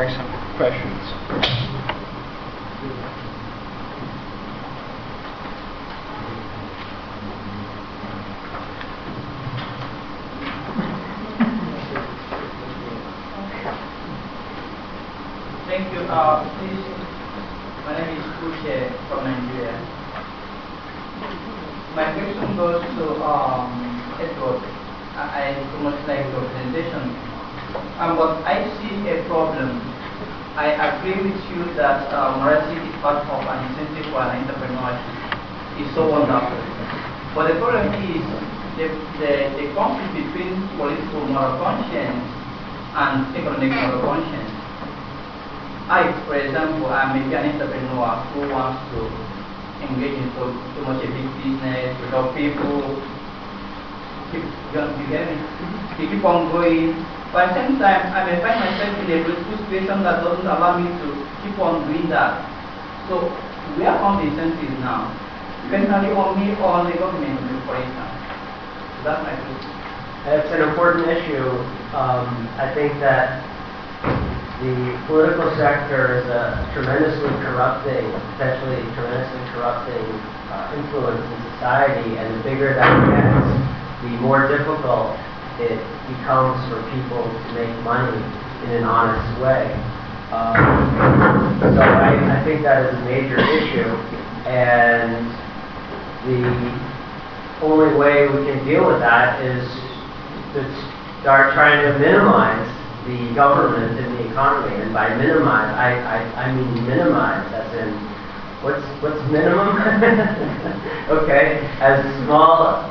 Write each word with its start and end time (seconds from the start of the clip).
like 0.00 0.16
some 0.16 0.56
questions. 0.56 1.02
Thank 15.66 15.92
you. 15.92 16.00
Uh, 16.08 16.48
please, 16.56 16.80
my 17.84 18.00
name 18.00 18.16
is 18.16 18.24
Kuche 18.40 19.06
from 19.06 19.24
Nigeria. 19.24 19.76
My 21.94 22.12
question 22.14 22.56
goes 22.56 22.80
to 22.96 23.22
um, 23.22 24.16
Edward. 24.18 24.64
I, 25.14 25.60
I 25.60 25.68
so 25.70 25.78
much 25.80 26.00
like 26.08 26.24
your 26.32 26.48
presentation. 26.48 27.30
Um, 28.00 28.16
but 28.16 28.40
I 28.48 28.64
see 28.80 29.06
a 29.12 29.28
problem. 29.28 29.90
I 30.56 30.74
agree 31.10 31.30
with 31.30 31.42
you 31.50 31.74
that 31.74 32.06
uh, 32.14 32.38
morality 32.38 32.78
is 32.78 32.94
part 33.02 33.26
of 33.26 33.42
an 33.42 33.58
incentive 33.66 34.06
for 34.14 34.22
an 34.22 34.46
entrepreneur 34.46 34.94
It's 35.82 35.94
so 35.94 36.06
wonderful. 36.06 36.60
But 37.34 37.50
the 37.50 37.56
problem 37.58 37.90
is 37.98 38.22
the, 38.78 38.86
the, 39.18 39.32
the 39.58 39.64
conflict 39.74 40.12
between 40.14 40.54
political 40.78 41.26
moral 41.26 41.58
conscience 41.58 42.22
and 42.94 43.26
economic 43.34 43.70
moral 43.74 44.02
conscience. 44.06 44.50
I, 45.90 46.14
for 46.26 46.36
example, 46.38 46.86
I 46.86 47.10
may 47.10 47.26
be 47.26 47.34
an 47.34 47.58
entrepreneur 47.58 48.22
who 48.30 48.46
wants 48.54 48.78
to 48.94 49.00
engage 49.82 50.14
in 50.14 50.30
so 50.38 50.46
much 50.86 51.02
a 51.02 51.08
big 51.10 51.26
business, 51.42 51.90
help 52.10 52.34
people, 52.36 52.54
keep, 52.54 52.62
you 52.62 52.66
you 52.70 52.94
get 52.94 52.98
me? 53.02 53.08
To 53.90 54.14
keep 54.14 54.19
on 56.24 56.52
going. 56.52 56.94
But 57.32 57.50
at 57.50 57.54
the 57.54 57.62
same 57.62 57.78
time, 57.78 58.10
I 58.10 58.26
may 58.26 58.38
find 58.42 58.58
myself 58.58 58.98
in 58.98 59.10
a 59.10 59.22
political 59.22 59.54
situation 59.58 60.02
that 60.02 60.22
doesn't 60.22 60.46
allow 60.46 60.78
me 60.78 60.90
to 60.90 61.06
keep 61.42 61.58
on 61.62 61.86
doing 61.86 62.10
that. 62.10 62.42
So, 63.06 63.30
where 63.78 63.94
come 63.98 64.18
the 64.18 64.30
incentives 64.30 64.78
now? 64.82 65.14
Depending 65.66 65.90
on 65.90 66.34
me 66.38 66.50
or 66.58 66.82
on 66.82 66.90
the 66.90 66.98
government, 66.98 67.38
for 67.66 67.78
instance. 67.78 68.14
So 68.98 68.98
that's 69.06 69.22
my 69.22 69.34
question. 69.34 69.70
It's 70.26 70.50
an 70.52 70.62
important 70.68 71.06
issue. 71.06 71.46
Um, 71.94 72.50
I 72.58 72.68
think 72.74 72.98
that 72.98 73.40
the 74.60 74.76
political 75.06 75.48
sector 75.56 76.20
is 76.20 76.26
a 76.28 76.68
tremendously 76.74 77.30
corrupting, 77.40 78.04
potentially 78.36 78.82
tremendously 78.92 79.42
corrupting 79.54 80.06
uh, 80.52 80.76
influence 80.76 81.24
in 81.24 81.38
society, 81.54 82.18
and 82.18 82.28
the 82.36 82.42
bigger 82.44 82.74
that 82.74 82.90
gets, 83.08 83.79
the 84.02 84.08
more 84.20 84.48
difficult 84.48 85.16
it 85.60 85.76
becomes 86.08 86.56
for 86.72 86.80
people 86.96 87.20
to 87.20 87.48
make 87.52 87.72
money 87.84 88.16
in 88.64 88.80
an 88.80 88.84
honest 88.84 89.40
way. 89.40 89.72
Um, 90.32 90.56
so 91.60 91.80
I, 91.82 92.40
I 92.40 92.44
think 92.44 92.62
that 92.62 92.86
is 92.86 92.94
a 92.96 93.04
major 93.04 93.36
issue, 93.36 93.90
and 94.46 95.26
the 96.24 96.40
only 97.62 97.94
way 97.98 98.28
we 98.28 98.46
can 98.46 98.64
deal 98.64 98.86
with 98.86 99.00
that 99.00 99.42
is 99.42 99.66
to 100.54 100.64
start 101.20 101.52
trying 101.52 101.84
to 101.84 101.98
minimize 101.98 102.66
the 103.06 103.34
government 103.34 103.98
and 103.98 104.18
the 104.18 104.30
economy. 104.30 104.80
And 104.80 104.94
by 104.94 105.14
minimize, 105.16 105.74
I, 105.76 105.98
I, 105.98 106.44
I 106.44 106.54
mean 106.54 106.86
minimize, 106.86 107.52
as 107.52 107.74
in, 107.74 107.92
what's, 108.62 108.84
what's 109.02 109.20
minimum? 109.30 109.76
okay, 111.10 111.66
as 111.80 112.00
small 112.24 112.88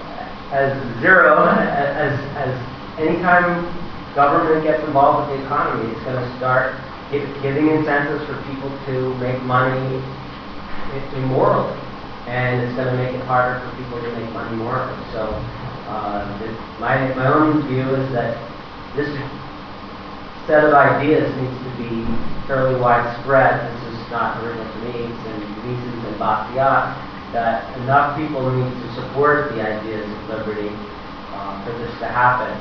as 0.52 0.74
zero, 1.02 1.46
as, 1.46 2.18
as 2.36 2.52
anytime 2.98 3.70
government 4.16 4.64
gets 4.64 4.84
involved 4.84 5.30
with 5.30 5.40
the 5.40 5.46
economy, 5.46 5.94
it's 5.94 6.04
going 6.04 6.18
to 6.18 6.38
start 6.38 6.76
gi- 7.12 7.30
giving 7.42 7.70
incentives 7.70 8.26
for 8.26 8.36
people 8.50 8.70
to 8.90 9.14
make 9.22 9.42
money 9.44 10.02
immorally. 11.16 11.78
And 12.26 12.62
it's 12.62 12.76
going 12.76 12.90
to 12.90 12.98
make 12.98 13.14
it 13.14 13.26
harder 13.26 13.62
for 13.62 13.70
people 13.78 14.02
to 14.02 14.10
make 14.18 14.30
money 14.34 14.58
morally. 14.58 14.98
So, 15.14 15.30
uh, 15.90 16.26
my, 16.80 17.14
my 17.14 17.28
own 17.34 17.66
view 17.68 17.96
is 17.96 18.12
that 18.14 18.38
this 18.96 19.10
set 20.46 20.66
of 20.66 20.74
ideas 20.74 21.30
needs 21.38 21.58
to 21.62 21.72
be 21.78 22.06
fairly 22.46 22.80
widespread. 22.80 23.70
This 23.74 23.94
is 23.94 24.12
not 24.12 24.42
original 24.42 24.66
to 24.66 24.80
me, 24.82 25.14
it's 25.14 25.26
in 25.26 25.38
Mises 25.66 26.06
and 26.10 26.18
Bastiat, 26.18 27.09
that 27.34 27.78
enough 27.80 28.18
people 28.18 28.50
need 28.50 28.74
to 28.74 28.90
support 28.96 29.54
the 29.54 29.62
ideas 29.62 30.10
of 30.10 30.30
liberty 30.30 30.70
uh, 31.34 31.64
for 31.64 31.78
this 31.78 31.94
to 32.00 32.08
happen. 32.08 32.58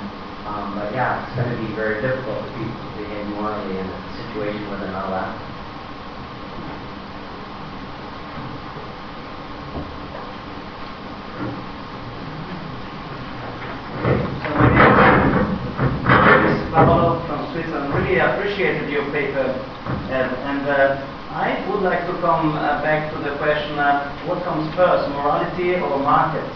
Um, 0.47 0.75
but 0.77 0.93
yeah, 0.93 1.25
it's 1.25 1.37
going 1.37 1.49
to 1.49 1.57
be 1.61 1.75
very 1.75 2.01
difficult 2.01 2.45
for 2.45 2.51
people 2.57 2.77
to 2.77 2.91
behave 3.01 3.27
morally 3.33 3.79
in 3.79 3.87
a 3.87 4.01
situation 4.17 4.69
where 4.69 4.81
they're 4.81 4.93
not 4.93 5.09
allowed. 5.09 5.37
So 14.45 14.49
my 14.57 14.69
name 16.29 16.45
is 16.49 16.73
Paolo 16.73 17.27
from 17.27 17.53
Switzerland. 17.53 17.95
Really 17.95 18.19
appreciated 18.19 18.91
your 18.91 19.05
paper, 19.13 19.49
Ed. 20.13 20.33
and 20.45 20.69
uh, 20.69 21.18
I 21.39 21.55
would 21.71 21.87
like 21.87 22.03
to 22.11 22.19
come 22.19 22.59
uh, 22.59 22.83
back 22.83 23.15
to 23.15 23.19
the 23.23 23.39
question: 23.39 23.79
uh, 23.79 24.11
what 24.27 24.43
comes 24.43 24.67
first, 24.75 25.07
morality 25.15 25.79
or 25.79 25.95
markets? 26.03 26.51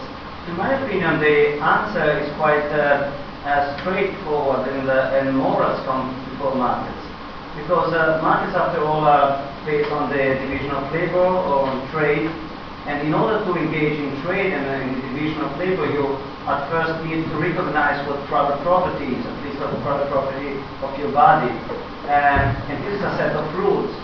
In 0.51 0.59
my 0.59 0.75
opinion, 0.75 1.23
the 1.23 1.55
answer 1.63 2.19
is 2.19 2.27
quite 2.35 2.67
uh, 2.67 3.07
uh, 3.47 3.79
straightforward, 3.79 4.67
and, 4.67 4.91
uh, 4.91 5.15
and 5.15 5.39
morals 5.39 5.79
come 5.87 6.11
before 6.27 6.59
markets, 6.59 6.99
because 7.55 7.95
uh, 7.95 8.19
markets, 8.19 8.59
after 8.59 8.83
all, 8.83 9.07
are 9.07 9.39
based 9.63 9.87
on 9.87 10.11
the 10.11 10.35
division 10.43 10.75
of 10.75 10.91
labor 10.91 11.31
or 11.31 11.63
on 11.63 11.87
trade. 11.95 12.27
And 12.83 13.07
in 13.07 13.15
order 13.15 13.39
to 13.39 13.51
engage 13.55 13.95
in 13.95 14.11
trade 14.27 14.51
and 14.51 14.67
in 14.67 14.99
the 14.99 15.15
division 15.15 15.47
of 15.47 15.55
labor, 15.55 15.87
you 15.87 16.19
at 16.43 16.67
first 16.67 16.99
need 17.07 17.23
to 17.31 17.35
recognize 17.39 18.03
what 18.03 18.19
private 18.27 18.59
property 18.67 19.15
is, 19.15 19.23
at 19.23 19.37
least 19.47 19.63
of 19.63 19.71
the 19.71 19.79
private 19.79 20.11
property 20.11 20.59
of 20.83 20.91
your 20.99 21.15
body. 21.15 21.47
And, 22.11 22.51
this 22.83 22.99
is 22.99 23.01
a 23.07 23.15
set 23.15 23.31
of 23.31 23.47
rules, 23.55 23.95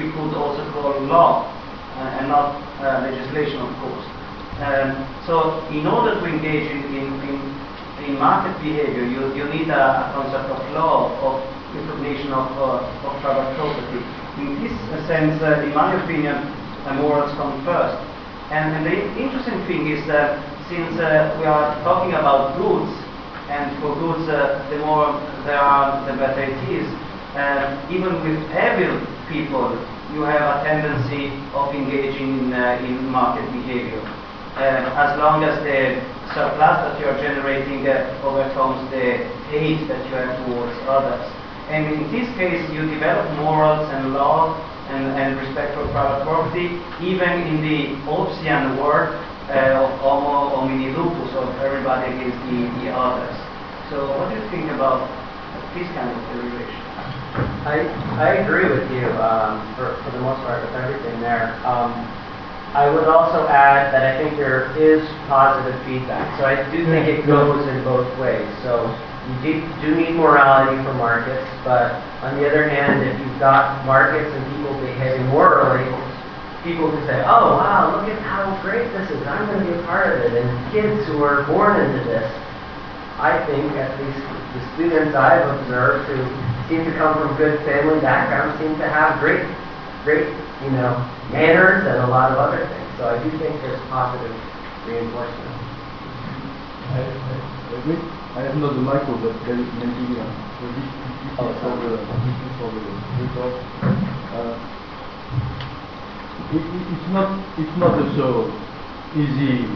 we 0.00 0.08
could 0.16 0.32
also 0.32 0.64
call 0.72 0.96
law, 1.04 1.44
uh, 2.00 2.16
and 2.16 2.28
not 2.32 2.56
uh, 2.80 3.04
legislation, 3.04 3.60
of 3.60 3.72
course. 3.84 4.06
Um, 4.64 5.04
so 5.28 5.60
in 5.68 5.86
order 5.86 6.16
to 6.16 6.24
engage 6.24 6.72
in, 6.72 6.80
in, 6.96 7.06
in, 7.28 7.36
in 8.08 8.18
market 8.18 8.56
behavior, 8.64 9.04
you, 9.04 9.28
you 9.36 9.44
need 9.52 9.68
a, 9.68 10.08
a 10.08 10.12
concept 10.16 10.48
of 10.48 10.60
law, 10.72 11.12
of 11.20 11.44
recognition 11.76 12.32
of, 12.32 12.48
uh, 12.56 12.80
of 12.80 13.12
private 13.20 13.52
property. 13.56 14.00
In 14.40 14.56
this 14.64 14.72
sense, 15.06 15.36
uh, 15.44 15.60
in 15.60 15.74
my 15.76 15.92
opinion, 16.00 16.36
morals 16.96 17.30
come 17.36 17.60
first. 17.64 18.00
And, 18.50 18.72
and 18.74 18.82
the 18.88 18.96
interesting 19.20 19.60
thing 19.68 19.92
is 19.92 20.00
that 20.08 20.40
since 20.68 20.96
uh, 20.98 21.36
we 21.38 21.44
are 21.44 21.76
talking 21.84 22.16
about 22.16 22.56
goods, 22.56 22.90
and 23.52 23.76
for 23.82 23.94
goods, 23.98 24.28
uh, 24.30 24.64
the 24.70 24.78
more 24.78 25.12
there 25.44 25.58
are, 25.58 26.06
the 26.06 26.16
better 26.16 26.42
it 26.42 26.58
is. 26.70 26.88
Even 27.90 28.18
with 28.26 28.38
evil 28.50 28.98
people, 29.30 29.70
you 30.12 30.22
have 30.22 30.42
a 30.42 30.64
tendency 30.64 31.30
of 31.54 31.74
engaging 31.74 32.50
in, 32.50 32.52
uh, 32.52 32.82
in 32.82 33.06
market 33.06 33.46
behavior. 33.52 34.02
Uh, 34.58 34.90
as 34.98 35.14
long 35.18 35.44
as 35.46 35.54
the 35.62 36.02
surplus 36.34 36.82
that 36.82 36.98
you 36.98 37.06
are 37.06 37.18
generating 37.22 37.86
uh, 37.86 38.26
overcomes 38.26 38.82
the 38.90 39.22
hate 39.54 39.86
that 39.86 40.02
you 40.10 40.14
have 40.18 40.34
towards 40.46 40.74
others. 40.90 41.22
And 41.70 41.86
in 41.86 42.02
this 42.10 42.26
case, 42.34 42.58
you 42.74 42.82
develop 42.90 43.30
morals 43.38 43.86
and 43.94 44.12
law 44.12 44.58
and, 44.90 45.14
and 45.14 45.38
respect 45.38 45.78
for 45.78 45.86
private 45.94 46.26
property, 46.26 46.82
even 46.98 47.46
in 47.46 47.62
the 47.62 47.94
Hobbesian 48.02 48.82
world 48.82 49.14
uh, 49.46 49.86
of 49.86 49.90
homo 50.02 50.50
homini 50.50 50.90
lupus, 50.90 51.30
of 51.38 51.46
everybody 51.62 52.10
against 52.10 52.38
the, 52.50 52.66
the 52.82 52.90
others. 52.90 53.34
So 53.86 54.10
what 54.18 54.30
do 54.30 54.34
you 54.34 54.46
think 54.50 54.66
about 54.74 55.06
this 55.78 55.86
kind 55.94 56.10
of 56.10 56.18
derivation? 56.34 56.89
I, 57.62 57.86
I 58.18 58.28
agree 58.42 58.66
with 58.66 58.90
you 58.90 59.06
um, 59.22 59.62
for, 59.76 59.94
for 60.02 60.10
the 60.10 60.20
most 60.20 60.42
part 60.42 60.64
with 60.64 60.74
everything 60.74 61.20
there. 61.20 61.54
Um, 61.66 61.92
I 62.74 62.88
would 62.90 63.06
also 63.06 63.46
add 63.50 63.92
that 63.92 64.06
I 64.06 64.18
think 64.22 64.38
there 64.38 64.70
is 64.78 65.02
positive 65.26 65.74
feedback. 65.86 66.38
So 66.38 66.46
I 66.46 66.58
do 66.70 66.86
think 66.86 67.06
it 67.06 67.26
goes 67.26 67.66
in 67.66 67.82
both 67.82 68.06
ways. 68.18 68.46
So 68.62 68.86
you 69.26 69.34
do, 69.42 69.52
do 69.82 69.88
need 69.94 70.14
morality 70.14 70.78
for 70.82 70.94
markets, 70.94 71.46
but 71.62 71.98
on 72.22 72.38
the 72.38 72.46
other 72.46 72.68
hand, 72.70 73.02
if 73.02 73.18
you've 73.18 73.38
got 73.38 73.84
markets 73.86 74.30
and 74.30 74.42
people 74.54 74.74
behaving 74.80 75.26
morally, 75.28 75.86
people 76.62 76.90
can 76.90 77.02
say, 77.06 77.22
oh 77.26 77.58
wow, 77.58 77.94
look 77.94 78.10
at 78.10 78.22
how 78.22 78.54
great 78.62 78.86
this 78.94 79.10
is. 79.10 79.22
I'm 79.26 79.46
going 79.46 79.66
to 79.66 79.66
be 79.66 79.74
a 79.78 79.82
part 79.86 80.14
of 80.14 80.22
it. 80.26 80.34
And 80.38 80.48
kids 80.72 81.06
who 81.06 81.22
are 81.22 81.46
born 81.46 81.78
into 81.78 82.02
this, 82.06 82.26
I 83.18 83.38
think 83.46 83.74
at 83.76 83.98
least 83.98 84.22
the 84.54 84.62
students 84.74 85.14
I've 85.14 85.46
observed 85.60 86.08
who 86.08 86.22
seem 86.70 86.86
to 86.86 86.94
come 86.94 87.18
from 87.18 87.36
good 87.36 87.58
family 87.66 87.98
backgrounds, 87.98 88.54
seem 88.62 88.78
to 88.78 88.86
have 88.86 89.18
great, 89.18 89.42
great, 90.06 90.30
you 90.62 90.70
know, 90.70 90.94
manners 91.34 91.82
and 91.82 91.98
a 91.98 92.06
lot 92.06 92.30
of 92.30 92.38
other 92.38 92.62
things. 92.62 92.88
So 92.96 93.10
I 93.10 93.18
do 93.18 93.28
think 93.42 93.58
there's 93.58 93.82
positive 93.90 94.30
reinforcement. 94.86 95.50
I, 96.94 97.02
I, 97.02 97.34
I 98.38 98.40
have 98.46 98.56
not 98.62 98.78
the 98.78 98.86
micro, 98.86 99.18
but 99.18 99.34
there 99.42 99.58
is 99.58 99.66
Nigeria. 99.82 100.22
So 100.22 100.70
this, 100.78 100.86
this 100.86 101.34
is 101.34 101.58
for 101.58 101.74
the, 101.74 101.90
this 101.98 102.38
is 102.38 102.54
for 102.62 102.70
the 102.70 102.82
record. 103.18 103.54
Uh, 104.30 104.54
it, 106.54 106.62
it, 106.62 106.84
it's 106.86 107.08
not, 107.10 107.34
it's 107.58 107.76
not 107.82 107.98
a 107.98 108.06
so 108.14 108.46
easy 109.18 109.66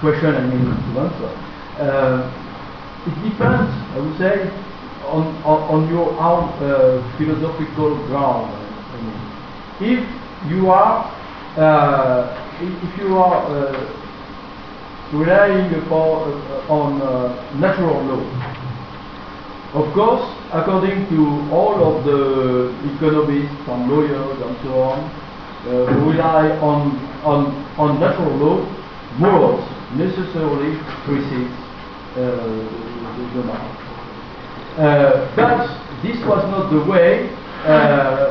question. 0.00 0.32
I 0.32 0.48
mean 0.48 0.64
to 0.64 0.92
answer. 0.96 1.28
Uh, 1.76 2.24
it 3.04 3.14
depends. 3.20 3.68
I 3.68 4.00
would 4.00 4.16
say 4.16 4.48
on 5.08 5.26
on, 5.44 5.88
your 5.88 6.10
own 6.20 6.48
uh, 6.62 7.16
philosophical 7.18 7.96
ground. 8.06 8.52
I 8.52 8.96
mean, 9.02 9.18
if 9.98 10.50
you 10.50 10.70
are 10.70 11.10
uh, 11.56 12.48
if 12.60 12.98
you 12.98 13.16
are 13.18 13.42
uh, 13.46 13.98
relying 15.12 15.74
upon 15.74 16.32
uh, 16.32 16.72
on 16.72 17.02
uh, 17.02 17.58
natural 17.58 18.02
law. 18.04 18.22
Of 19.74 19.92
course, 19.92 20.24
according 20.52 21.08
to 21.10 21.50
all 21.52 21.76
of 21.84 22.04
the 22.04 22.72
economists 22.94 23.68
and 23.68 23.90
lawyers 23.90 24.40
and 24.40 24.56
so 24.64 24.80
on, 24.80 24.98
uh, 25.66 25.70
rely 26.08 26.48
on, 26.60 26.96
on, 27.22 27.52
on 27.76 28.00
natural 28.00 28.32
law, 28.36 28.56
morals 29.18 29.60
necessarily 29.94 30.78
precedes 31.04 31.52
the, 32.14 33.34
the 33.34 33.42
law. 33.46 33.87
Uh, 34.78 35.26
but 35.34 35.66
this 36.06 36.14
was 36.24 36.38
not 36.54 36.70
the 36.70 36.78
way, 36.88 37.28
uh, 37.66 38.30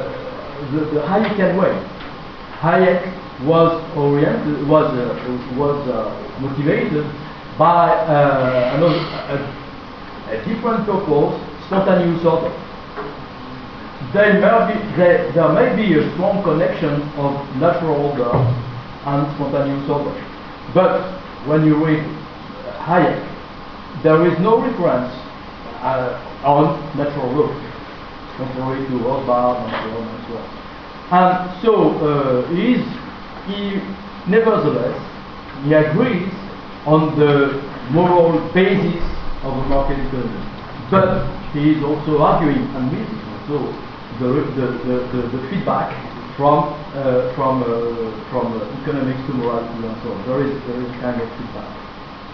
the, 0.72 0.80
the 0.96 1.02
Hayekian 1.04 1.60
way. 1.60 1.76
Hayek 2.64 3.04
was 3.46 3.84
oriented, 3.98 4.66
was 4.66 4.88
uh, 4.96 5.12
was 5.60 5.76
motivated 6.40 7.04
by 7.60 7.92
another, 8.74 8.96
a, 8.96 9.36
a 10.32 10.46
different 10.48 10.86
purpose, 10.86 11.36
spontaneous 11.68 12.24
order. 12.24 12.56
There 14.14 14.40
may, 14.40 14.72
be, 14.72 14.96
there, 14.96 15.30
there 15.34 15.50
may 15.52 15.76
be 15.76 16.00
a 16.00 16.14
strong 16.14 16.44
connection 16.44 17.02
of 17.20 17.44
natural 17.58 18.08
order 18.08 18.32
and 18.32 19.36
spontaneous 19.36 19.90
order. 19.90 20.16
But 20.74 21.04
when 21.46 21.66
you 21.66 21.76
read 21.84 22.04
Hayek, 22.88 23.20
there 24.02 24.26
is 24.32 24.40
no 24.40 24.62
reference 24.62 25.12
uh, 25.84 26.24
on 26.44 26.78
natural 26.98 27.32
law, 27.34 27.50
contrary 28.38 28.86
to 28.88 28.96
Rothbard 29.00 29.64
and 29.64 29.72
so 29.72 29.90
on 29.98 30.08
and 30.08 30.22
so 30.28 30.34
on. 30.38 30.48
And 31.08 31.62
so 31.64 31.74
uh, 32.04 32.48
he, 32.54 32.74
is, 32.76 32.86
he 33.48 33.80
nevertheless 34.30 34.96
he 35.64 35.74
agrees 35.74 36.30
on 36.86 37.18
the 37.18 37.64
moral 37.92 38.38
basis 38.54 39.02
of 39.44 39.56
the 39.56 39.66
market 39.72 39.98
economy, 39.98 40.44
but 40.92 41.26
he 41.54 41.72
is 41.74 41.84
also 41.84 42.22
arguing 42.22 42.64
and 42.76 42.92
missing 42.92 43.22
also 43.34 43.74
the, 44.20 44.28
the, 44.54 44.68
the, 44.86 45.22
the, 45.34 45.50
feedback 45.50 45.90
from 46.36 46.74
uh, 46.94 47.34
from 47.34 47.64
uh, 47.64 47.68
from 48.30 48.54
uh, 48.54 48.82
economics 48.82 49.20
to 49.28 49.34
morality 49.34 49.88
and 49.88 49.98
so 50.04 50.12
on. 50.14 50.20
There 50.28 50.42
is 50.46 50.54
there 50.68 50.82
is 50.82 50.92
kind 51.02 51.22
of 51.22 51.28
feedback. 51.38 51.88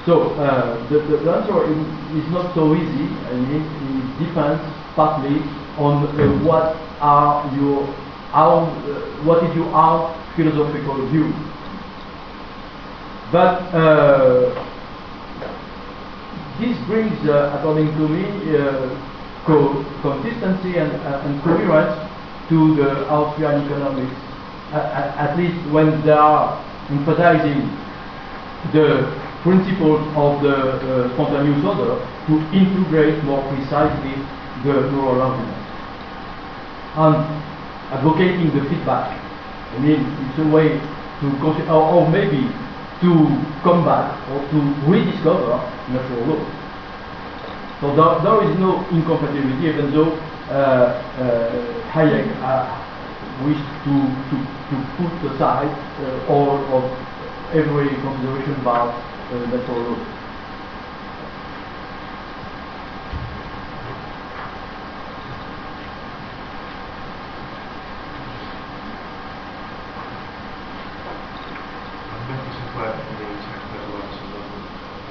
So 0.05 0.35
uh, 0.35 0.83
the, 0.91 0.99
the, 0.99 1.31
answer 1.31 1.63
is, 1.71 1.79
is 2.19 2.27
not 2.35 2.53
so 2.53 2.75
easy. 2.75 3.07
I 3.07 3.39
mean, 3.39 3.63
depends 4.19 4.61
partly 4.95 5.41
on 5.77 6.05
uh, 6.05 6.45
what 6.45 6.75
are 7.01 7.49
your 7.57 7.85
how, 8.33 8.65
uh, 8.65 9.23
what 9.23 9.43
is 9.43 9.55
your 9.55 9.69
own 9.73 10.09
philosophical 10.35 11.05
view. 11.09 11.29
But 13.31 13.61
uh, 13.73 14.49
this 16.59 16.77
brings, 16.87 17.13
uh, 17.29 17.55
according 17.57 17.93
to 17.97 18.07
me, 18.09 18.25
uh, 18.57 18.89
co 19.45 19.85
consistency 20.01 20.77
and, 20.77 20.91
uh, 21.05 21.21
and 21.25 21.41
coherence 21.43 21.93
to 22.49 22.75
the 22.75 23.07
Austrian 23.09 23.65
economics, 23.65 24.17
at 24.73 25.37
least 25.37 25.57
when 25.71 26.01
they 26.05 26.11
are 26.11 26.57
emphasizing 26.89 27.69
the 28.73 29.22
principles 29.43 30.01
of 30.15 30.41
the 30.41 30.55
uh, 30.55 31.13
spontaneous 31.13 31.63
order 31.67 31.99
to 32.27 32.33
integrate 32.55 33.21
more 33.23 33.43
precisely 33.51 34.15
the 34.63 34.87
moral 34.95 35.21
argument. 35.21 35.59
And 36.95 37.15
advocating 37.91 38.49
the 38.55 38.63
feedback. 38.69 39.19
I 39.75 39.79
mean, 39.79 40.01
it's 40.01 40.39
a 40.39 40.47
way 40.47 40.79
to 41.21 41.25
or, 41.69 41.83
or 41.93 42.09
maybe 42.09 42.47
to 43.03 43.11
come 43.61 43.83
back 43.85 44.15
or 44.31 44.39
to 44.39 44.57
rediscover 44.87 45.59
natural 45.91 46.23
law. 46.25 46.41
So 47.81 47.91
there, 47.99 48.15
there 48.23 48.39
is 48.49 48.57
no 48.59 48.79
incompatibility, 48.89 49.67
even 49.67 49.91
though 49.91 50.15
uh, 50.49 51.03
uh, 51.19 51.91
Hayek 51.91 52.31
uh, 52.39 52.63
wished 53.43 53.69
to, 53.83 53.93
to, 54.31 54.35
to 54.39 54.75
put 54.95 55.11
aside 55.35 55.67
uh, 55.99 56.31
all 56.31 56.63
of 56.71 56.83
every 57.51 57.89
consideration 58.01 58.55
about 58.61 59.12
the. 59.29 60.03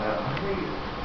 Uh, 0.03 0.29
I 0.29 0.33
think, 0.43 0.59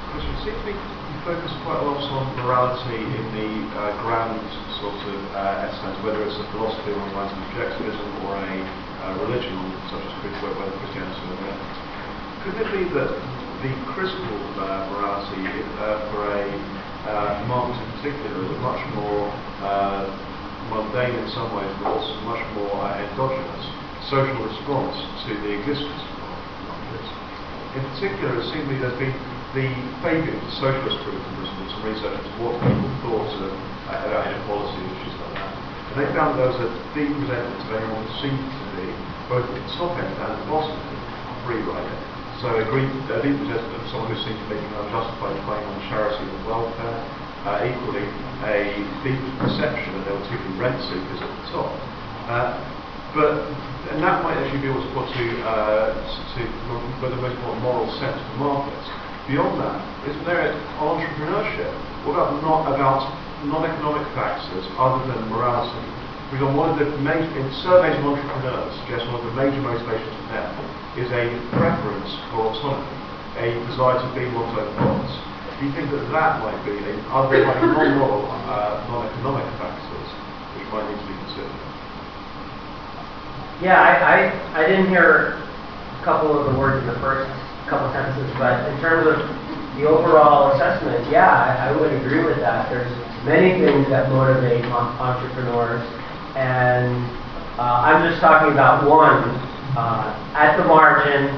Christian, 0.09 0.33
it 0.33 0.41
seems 0.43 0.57
to 0.57 0.65
me 0.65 0.73
you 0.73 1.17
focus 1.23 1.51
quite 1.63 1.79
a 1.79 1.85
lot 1.85 2.01
on 2.01 2.25
morality 2.41 2.97
in 2.97 3.25
the 3.35 3.49
uh, 3.77 3.93
grand 4.01 4.41
sort 4.81 4.99
of 4.99 5.19
uh, 5.35 5.65
essence, 5.67 5.95
whether 6.03 6.23
it's 6.23 6.35
a 6.35 6.45
philosophy 6.51 6.91
lines 6.91 7.31
of 7.31 7.39
objectivism 7.51 8.09
or 8.25 8.35
a 8.35 8.55
uh, 9.05 9.13
religion, 9.21 9.55
such 9.91 10.03
as 10.03 10.13
Christianity 10.21 11.21
or 11.29 11.37
the 11.39 11.86
Could 12.47 12.63
it 12.63 12.71
be 12.71 12.87
that 12.95 13.11
the 13.59 13.71
critical 13.91 14.39
uh, 14.55 14.87
uh, 14.87 15.95
for 16.07 16.31
a 16.31 16.47
uh, 17.03 17.43
Marx 17.43 17.75
in 17.75 17.87
particular 17.99 18.39
is 18.39 18.55
much 18.63 18.79
more 18.95 19.27
uh, 19.67 20.07
mundane 20.71 21.11
in 21.11 21.27
some 21.35 21.51
ways, 21.51 21.67
but 21.83 21.91
also 21.91 22.15
much 22.23 22.39
more 22.55 22.71
uh, 22.87 23.03
endogenous 23.03 23.65
social 24.07 24.39
response 24.47 24.95
to 25.27 25.35
the 25.43 25.59
existence 25.59 25.99
of 26.07 26.39
markets. 26.71 27.11
In 27.75 27.83
particular, 27.91 28.39
it 28.39 28.47
seems 28.47 28.63
to 28.63 28.71
me 28.71 28.79
there's 28.79 28.95
been 28.95 29.11
the 29.51 29.67
favour 29.99 30.31
of 30.31 30.47
socialist 30.55 31.03
criticism 31.03 31.51
and 31.51 31.67
some 31.67 31.83
research 31.83 32.15
into 32.15 32.31
what 32.47 32.55
people 32.63 32.91
thought 33.03 33.27
of, 33.43 33.51
uh, 33.91 34.07
about 34.07 34.23
inequality 34.23 34.87
issues 34.95 35.15
like 35.19 35.35
that. 35.35 35.51
And 35.51 35.95
they 35.99 36.07
found 36.15 36.39
there 36.39 36.47
was 36.47 36.63
a 36.63 36.71
deep 36.95 37.11
resentment 37.11 37.59
of 37.59 37.75
anyone 37.75 38.07
who 38.07 38.13
seemed 38.23 38.39
to 38.39 38.65
be, 38.79 38.87
both 39.27 39.43
at 39.43 39.51
the 39.51 39.67
top 39.75 39.99
end 39.99 40.15
and 40.15 40.31
the 40.31 40.47
bottom 40.47 40.79
end, 40.79 41.03
free 41.43 41.59
rider. 41.67 42.16
So 42.37 42.53
a, 42.53 42.61
deep, 42.69 42.93
a 43.09 43.17
resentment 43.17 43.81
of 43.81 43.89
someone 43.89 44.13
who 44.13 44.19
seems 44.21 44.37
to 44.37 44.45
making 44.45 44.69
an 44.77 44.85
unjustified 44.85 45.41
claim 45.49 45.63
on 45.73 45.77
charity 45.89 46.21
and 46.21 46.45
welfare. 46.45 47.01
Uh, 47.49 47.65
equally, 47.65 48.05
a 48.45 48.77
deep 49.01 49.17
perception 49.41 49.89
that 49.97 50.05
there 50.05 50.13
were 50.13 50.27
too 50.29 50.37
many 50.45 50.53
rent 50.61 50.77
seekers 50.85 51.17
at 51.17 51.31
the 51.33 51.45
top. 51.49 51.73
Uh, 52.29 52.61
but 53.17 53.41
and 53.89 54.03
that 54.05 54.21
might 54.21 54.37
actually 54.37 54.61
be 54.61 54.69
what's 54.69 54.85
put 54.93 55.09
to 55.17 55.25
uh, 55.49 55.97
to 56.37 56.41
with 57.01 57.09
the 57.09 57.21
most 57.25 57.41
moral 57.65 57.89
sense 57.97 58.21
of 58.21 58.33
markets. 58.37 58.85
Beyond 59.25 59.57
that, 59.57 59.81
isn't 60.05 60.25
there 60.29 60.53
entrepreneurship? 60.77 61.73
What 62.05 62.21
about 62.21 62.37
not 62.45 62.69
about 62.69 63.01
non-economic 63.49 64.05
factors 64.13 64.65
other 64.77 65.01
than 65.09 65.25
morality? 65.33 65.89
Because 66.29 66.53
one 66.53 66.69
of 66.69 66.77
the 66.77 66.85
major 67.01 67.33
in 67.33 67.49
surveys 67.65 67.97
of 67.97 68.05
entrepreneurs 68.05 68.77
suggest 68.85 69.09
one 69.09 69.17
of 69.17 69.25
the 69.25 69.33
major 69.33 69.57
motivations 69.57 70.13
for 70.21 70.27
them 70.37 70.86
is 70.97 71.09
a 71.13 71.29
preference 71.53 72.09
for 72.33 72.49
autonomy, 72.49 72.89
a 73.37 73.53
desire 73.69 74.01
to 74.01 74.09
be 74.17 74.25
one's 74.33 74.57
own 74.57 74.73
boss. 74.81 75.11
Do 75.59 75.65
you 75.65 75.71
think 75.73 75.89
that 75.89 76.05
that 76.09 76.41
might 76.41 76.57
be 76.65 76.73
a 76.73 76.93
other 77.09 77.37
be 77.37 77.45
non-moral, 77.45 78.25
uh, 78.29 78.81
non-economic 78.89 79.45
factors 79.57 80.09
which 80.57 80.65
might 80.73 80.85
need 80.89 80.97
to 81.01 81.07
be 81.09 81.15
considered? 81.25 81.57
Yeah, 83.61 83.81
I, 83.81 83.93
I, 84.05 84.61
I 84.61 84.67
didn't 84.67 84.89
hear 84.89 85.37
a 85.37 86.03
couple 86.03 86.37
of 86.37 86.51
the 86.51 86.59
words 86.59 86.81
in 86.81 86.87
the 86.89 86.99
first 87.01 87.29
couple 87.69 87.89
sentences, 87.93 88.29
but 88.37 88.69
in 88.69 88.79
terms 88.81 89.05
of 89.05 89.17
the 89.77 89.85
overall 89.85 90.53
assessment, 90.53 91.09
yeah, 91.09 91.29
I, 91.29 91.69
I 91.69 91.71
would 91.73 91.93
agree 91.93 92.23
with 92.23 92.37
that. 92.37 92.69
There's 92.69 92.89
many 93.25 93.57
things 93.61 93.89
that 93.89 94.09
motivate 94.09 94.65
entrepreneurs, 94.65 95.81
and 96.37 97.05
uh, 97.57 97.85
I'm 97.85 98.07
just 98.09 98.21
talking 98.21 98.53
about 98.53 98.85
one. 98.89 99.56
Uh, 99.77 100.09
at 100.33 100.57
the 100.57 100.65
margin, 100.65 101.29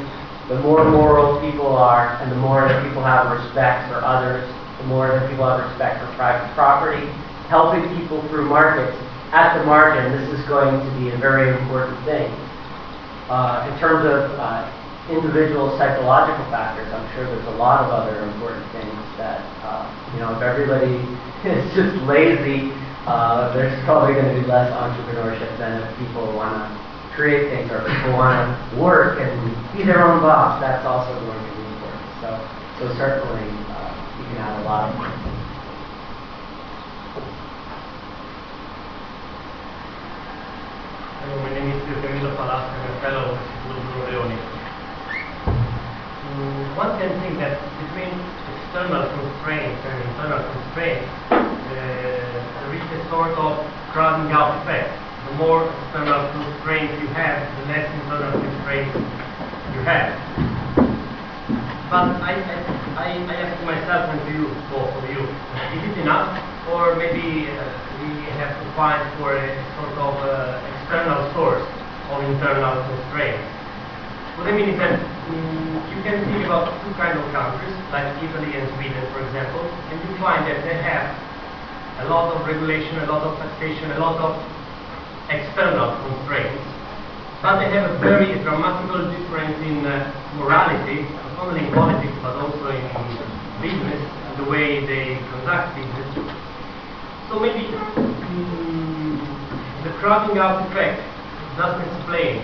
the 0.48 0.56
more 0.64 0.88
moral 0.88 1.44
people 1.44 1.68
are, 1.76 2.16
and 2.24 2.32
the 2.32 2.40
more 2.40 2.64
that 2.64 2.80
people 2.88 3.04
have 3.04 3.28
respect 3.36 3.92
for 3.92 4.00
others, 4.00 4.48
the 4.80 4.88
more 4.88 5.12
that 5.12 5.28
people 5.28 5.44
have 5.44 5.60
respect 5.60 6.00
for 6.00 6.08
private 6.16 6.48
property, 6.56 7.04
helping 7.52 7.84
people 8.00 8.24
through 8.32 8.48
markets 8.48 8.96
at 9.36 9.60
the 9.60 9.66
margin, 9.68 10.16
this 10.16 10.40
is 10.40 10.40
going 10.48 10.72
to 10.72 10.92
be 10.96 11.12
a 11.12 11.20
very 11.20 11.52
important 11.52 12.00
thing. 12.08 12.32
Uh, 13.28 13.68
in 13.68 13.76
terms 13.76 14.08
of 14.08 14.32
uh, 14.40 14.64
individual 15.12 15.76
psychological 15.76 16.48
factors, 16.48 16.88
I'm 16.96 17.04
sure 17.20 17.28
there's 17.28 17.52
a 17.52 17.60
lot 17.60 17.84
of 17.84 17.92
other 17.92 18.24
important 18.24 18.64
things 18.72 19.04
that, 19.20 19.44
uh, 19.68 19.84
you 20.16 20.24
know, 20.24 20.32
if 20.32 20.40
everybody 20.40 20.96
is 21.44 21.68
just 21.76 21.92
lazy, 22.08 22.72
uh, 23.04 23.52
there's 23.52 23.76
probably 23.84 24.16
going 24.16 24.32
to 24.32 24.40
be 24.40 24.48
less 24.48 24.72
entrepreneurship 24.72 25.52
than 25.60 25.84
if 25.84 25.92
people 26.00 26.24
want 26.40 26.56
to 26.56 26.89
create 27.20 27.52
things 27.52 27.68
or 27.68 27.84
people 27.84 28.16
want 28.16 28.48
to 28.48 28.80
work 28.80 29.20
and 29.20 29.28
be 29.76 29.84
their 29.84 30.08
own 30.08 30.24
boss, 30.24 30.56
that's 30.64 30.88
also 30.88 31.12
going 31.20 31.36
to 31.36 31.52
be 31.52 31.68
important. 31.76 32.08
So, 32.24 32.32
so 32.80 32.84
certainly 32.96 33.44
uh, 33.76 33.92
you 34.16 34.24
can 34.32 34.40
have 34.40 34.56
a 34.56 34.64
lot 34.64 34.88
of 34.88 34.96
fun. 34.96 35.12
Hello, 41.20 41.44
my 41.44 41.52
name 41.60 41.76
is 41.76 41.84
Camilo 42.00 42.32
Palasca, 42.40 42.72
I'm 42.72 42.88
a 42.88 43.02
fellow 43.04 43.36
Istituto 43.68 44.00
Leoni. 44.16 44.40
One 46.80 46.96
can 47.04 47.12
think 47.20 47.36
that 47.44 47.60
between 47.84 48.16
external 48.48 49.04
constraints 49.12 49.82
and 49.92 50.08
internal 50.08 50.40
constraints, 50.56 51.04
uh, 51.36 51.36
there 51.36 52.76
is 52.80 52.88
a 52.96 53.10
sort 53.12 53.36
of 53.36 53.60
crowding 53.92 54.32
out 54.32 54.64
effect. 54.64 55.09
The 55.30 55.36
more 55.38 55.62
external 55.70 56.26
constraints 56.34 56.98
you 56.98 57.08
have, 57.14 57.38
the 57.62 57.70
less 57.70 57.86
internal 58.02 58.34
constraints 58.34 58.98
you 58.98 59.82
have. 59.86 60.10
But 61.86 62.18
I, 62.18 62.34
I, 62.98 63.14
I, 63.14 63.36
ask 63.38 63.54
myself 63.62 64.10
and 64.10 64.22
to 64.26 64.32
you, 64.34 64.50
both 64.74 64.90
of 64.90 65.06
you, 65.06 65.22
is 65.22 65.82
it 65.86 66.02
enough? 66.02 66.34
Or 66.74 66.98
maybe 66.98 67.46
uh, 67.46 67.62
we 68.02 68.26
have 68.42 68.58
to 68.58 68.66
find 68.74 69.06
for 69.22 69.38
a 69.38 69.54
sort 69.78 69.94
of 70.02 70.18
uh, 70.18 70.66
external 70.66 71.22
source 71.38 71.66
of 72.10 72.26
internal 72.26 72.82
constraints? 72.90 73.46
What 74.34 74.50
I 74.50 74.58
mean 74.58 74.74
is 74.74 74.78
that 74.82 74.98
mm, 74.98 75.78
you 75.94 76.02
can 76.02 76.26
think 76.26 76.42
about 76.50 76.74
two 76.82 76.94
kinds 76.98 77.22
of 77.22 77.30
countries, 77.30 77.78
like 77.94 78.18
Italy 78.18 78.50
and 78.58 78.66
Sweden, 78.82 79.06
for 79.14 79.22
example, 79.22 79.62
and 79.94 79.98
you 80.10 80.18
find 80.18 80.42
that 80.50 80.66
they 80.66 80.74
have 80.74 81.14
a 82.02 82.10
lot 82.10 82.34
of 82.34 82.48
regulation, 82.50 82.98
a 82.98 83.06
lot 83.06 83.22
of 83.22 83.38
taxation, 83.38 83.94
a 83.94 84.00
lot 84.02 84.18
of 84.18 84.34
external 85.30 85.94
constraints, 86.04 86.66
but 87.42 87.62
they 87.62 87.70
have 87.72 87.90
a 87.90 87.98
very 88.02 88.34
dramatical 88.44 89.10
difference 89.14 89.56
in 89.64 89.86
uh, 89.86 90.12
morality, 90.36 91.06
not 91.38 91.48
only 91.48 91.62
in 91.66 91.72
politics 91.74 92.18
but 92.22 92.36
also 92.36 92.68
in 92.74 92.84
business, 93.62 94.02
and 94.02 94.34
the 94.42 94.50
way 94.50 94.84
they 94.86 95.16
conduct 95.32 95.78
business. 95.78 96.10
So 97.30 97.40
maybe 97.40 97.70
mm, 97.70 99.16
the 99.86 99.92
crowding 100.02 100.38
out 100.38 100.66
effect 100.68 101.00
doesn't 101.56 101.86
explain 101.94 102.42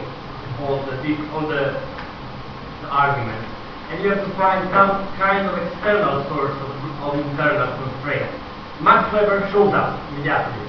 all 0.61 0.77
the 0.85 0.95
all 1.33 1.47
the, 1.49 1.73
the 2.81 2.87
arguments, 2.87 3.49
and 3.89 4.03
you 4.03 4.09
have 4.13 4.23
to 4.23 4.33
find 4.37 4.61
some 4.69 5.09
kind 5.17 5.47
of 5.49 5.57
external 5.57 6.23
source 6.29 6.53
of, 6.53 6.71
of 7.01 7.19
internal 7.19 7.67
constraint. 7.81 8.29
Max 8.81 9.11
Weber 9.11 9.49
shows 9.51 9.73
up 9.73 9.97
immediately. 10.11 10.64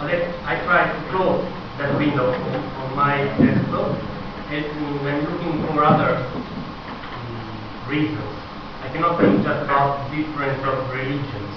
But 0.00 0.08
I 0.48 0.56
try 0.64 0.88
to 0.88 0.96
close 1.12 1.44
that 1.76 1.92
window 2.00 2.32
on, 2.32 2.96
my 2.96 3.20
desktop, 3.36 4.00
and 4.48 4.64
I'm 5.04 5.28
looking 5.28 5.60
for 5.68 5.84
other 5.84 6.24
mm, 6.24 7.88
reasons. 7.88 8.32
I 8.80 8.88
cannot 8.88 9.20
think 9.20 9.44
just 9.44 9.60
about 9.68 10.08
difference 10.08 10.56
of 10.64 10.88
religions. 10.88 11.52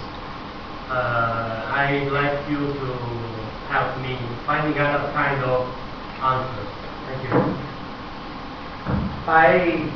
Uh, 0.92 1.72
I'd 1.72 2.12
like 2.12 2.36
you 2.52 2.60
to 2.60 2.88
help 3.72 3.96
me 4.04 4.20
finding 4.46 4.76
other 4.76 5.08
kind 5.16 5.40
of 5.48 5.64
answers. 6.20 6.72
Thank 7.08 7.24
you. 7.24 7.32
I 9.24 9.88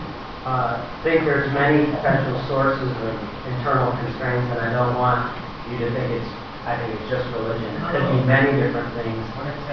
uh, 0.48 1.04
think 1.04 1.28
there's 1.28 1.52
many 1.52 1.84
potential 2.00 2.40
sources 2.48 2.96
of 2.96 3.14
internal 3.52 3.92
constraints, 3.92 4.48
and 4.56 4.60
I 4.64 4.72
don't 4.72 4.96
want 4.96 5.36
you 5.68 5.84
to 5.84 5.92
think 5.92 6.24
it's, 6.24 6.47
I 6.68 6.76
think 6.76 7.00
it's 7.00 7.08
just 7.08 7.24
religion. 7.32 7.64
It 7.80 7.86
could 7.96 8.04
be 8.12 8.20
many 8.28 8.52
different 8.60 8.92
things. 9.00 9.24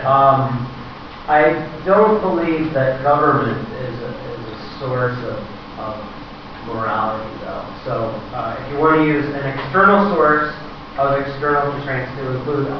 Um, 0.06 0.62
I 1.26 1.58
don't 1.82 2.22
believe 2.22 2.70
that 2.70 3.02
government 3.02 3.66
is 3.82 3.98
a, 3.98 4.10
is 4.30 4.42
a 4.46 4.58
source 4.78 5.18
of, 5.26 5.42
of 5.82 5.98
morality, 6.70 7.26
though. 7.42 7.66
So 7.82 8.14
uh, 8.30 8.62
if 8.62 8.70
you 8.70 8.78
want 8.78 9.02
to 9.02 9.10
use 9.10 9.26
an 9.26 9.42
external 9.42 10.14
source 10.14 10.54
of 10.94 11.18
external 11.18 11.74
constraints 11.74 12.14
to 12.14 12.30
include 12.30 12.70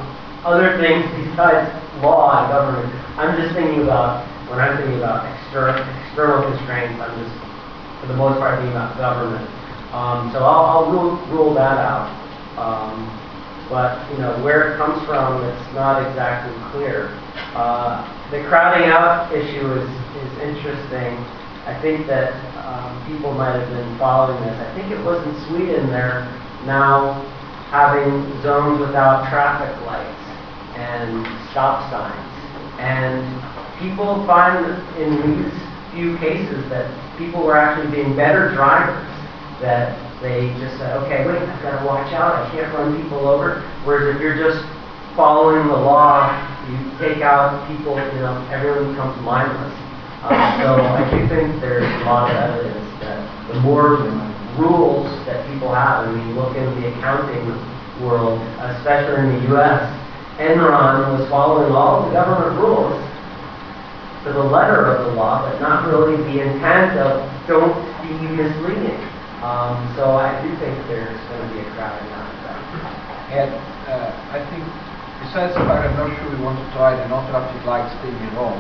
other 0.46 0.78
things 0.78 1.10
besides 1.18 1.66
law 1.98 2.38
and 2.38 2.54
government, 2.54 2.86
I'm 3.18 3.34
just 3.34 3.50
thinking 3.58 3.82
about, 3.82 4.22
when 4.46 4.62
I'm 4.62 4.78
thinking 4.78 5.02
about 5.02 5.26
external, 5.26 5.74
external 6.06 6.54
constraints, 6.54 7.02
I'm 7.02 7.18
just, 7.18 7.34
for 7.98 8.06
the 8.06 8.14
most 8.14 8.38
part, 8.38 8.62
thinking 8.62 8.78
about 8.78 8.94
government. 8.94 9.42
Um, 9.90 10.30
so 10.30 10.38
I'll, 10.46 10.70
I'll 10.70 10.86
rule, 10.86 11.18
rule 11.34 11.50
that 11.58 11.82
out. 11.82 12.06
Um, 12.54 13.23
but, 13.68 14.10
you 14.12 14.18
know, 14.18 14.36
where 14.44 14.74
it 14.74 14.76
comes 14.76 15.00
from, 15.06 15.42
it's 15.44 15.74
not 15.74 16.04
exactly 16.04 16.52
clear. 16.70 17.08
Uh, 17.56 18.04
the 18.30 18.44
crowding 18.48 18.90
out 18.90 19.32
issue 19.32 19.72
is, 19.72 19.88
is 20.20 20.32
interesting. 20.42 21.16
I 21.64 21.78
think 21.80 22.06
that 22.06 22.34
um, 22.60 22.92
people 23.08 23.32
might 23.32 23.56
have 23.56 23.68
been 23.70 23.98
following 23.98 24.42
this. 24.44 24.56
I 24.60 24.68
think 24.76 24.92
it 24.92 25.00
was 25.04 25.24
in 25.24 25.34
Sweden, 25.48 25.88
they're 25.88 26.28
now 26.66 27.24
having 27.72 28.20
zones 28.42 28.80
without 28.80 29.28
traffic 29.30 29.72
lights 29.86 30.24
and 30.76 31.24
stop 31.50 31.88
signs. 31.90 32.34
And 32.78 33.24
people 33.80 34.26
find 34.26 34.66
in 35.00 35.10
these 35.24 35.52
few 35.94 36.18
cases 36.18 36.68
that 36.68 36.90
people 37.16 37.42
were 37.42 37.56
actually 37.56 37.90
being 37.90 38.16
better 38.16 38.52
drivers, 38.54 39.08
that 39.62 39.96
they 40.24 40.48
just 40.56 40.80
said, 40.80 40.96
okay, 41.04 41.28
wait, 41.28 41.36
I've 41.36 41.62
got 41.62 41.80
to 41.80 41.84
watch 41.84 42.08
out, 42.16 42.32
I 42.40 42.50
can't 42.50 42.72
run 42.72 42.96
people 42.96 43.28
over. 43.28 43.60
Whereas 43.84 44.16
if 44.16 44.22
you're 44.22 44.40
just 44.40 44.64
following 45.14 45.68
the 45.68 45.76
law, 45.76 46.32
you 46.64 46.80
take 46.96 47.20
out 47.20 47.68
people, 47.68 47.92
you 47.92 48.24
know, 48.24 48.32
everyone 48.48 48.96
becomes 48.96 49.20
mindless. 49.20 49.76
Uh, 50.24 50.32
so 50.64 50.80
I 50.80 51.04
do 51.12 51.28
think 51.28 51.60
there's 51.60 51.84
a 51.84 52.04
lot 52.08 52.32
of 52.32 52.36
evidence 52.40 52.88
that 53.04 53.20
the 53.52 53.60
more 53.60 54.00
rules 54.56 55.12
that 55.28 55.44
people 55.52 55.68
have, 55.68 56.08
I 56.08 56.12
mean, 56.12 56.34
look 56.34 56.56
in 56.56 56.64
the 56.80 56.88
accounting 56.96 57.44
world, 58.00 58.40
especially 58.80 59.28
in 59.28 59.28
the 59.36 59.48
U.S., 59.52 59.84
Enron 60.40 61.18
was 61.18 61.28
following 61.28 61.70
all 61.70 62.08
the 62.08 62.12
government 62.16 62.58
rules 62.58 62.96
to 64.24 64.32
the 64.32 64.42
letter 64.42 64.86
of 64.86 65.04
the 65.04 65.12
law, 65.12 65.44
but 65.44 65.60
not 65.60 65.86
really 65.86 66.16
the 66.16 66.40
intent 66.40 66.98
of 66.98 67.28
don't 67.46 67.76
be 68.02 68.26
misleading. 68.34 69.13
Um, 69.44 69.76
so 69.92 70.16
I 70.16 70.40
do 70.40 70.48
think 70.56 70.72
there's 70.88 71.20
going 71.28 71.44
to 71.44 71.48
be 71.52 71.60
a 71.60 71.68
crowding 71.76 72.08
out 72.16 72.32
effect. 72.32 72.64
And 73.28 73.52
uh, 73.92 74.08
I 74.32 74.40
think, 74.48 74.64
besides 75.20 75.52
the 75.52 75.60
fact 75.68 75.84
I'm 75.84 76.00
not 76.00 76.08
sure 76.16 76.32
we 76.32 76.40
want 76.40 76.56
to 76.56 76.64
try 76.72 76.96
the 76.96 77.04
non-traffic 77.12 77.60
lights 77.68 77.92
thing 78.00 78.16
at 78.24 78.40
all, 78.40 78.56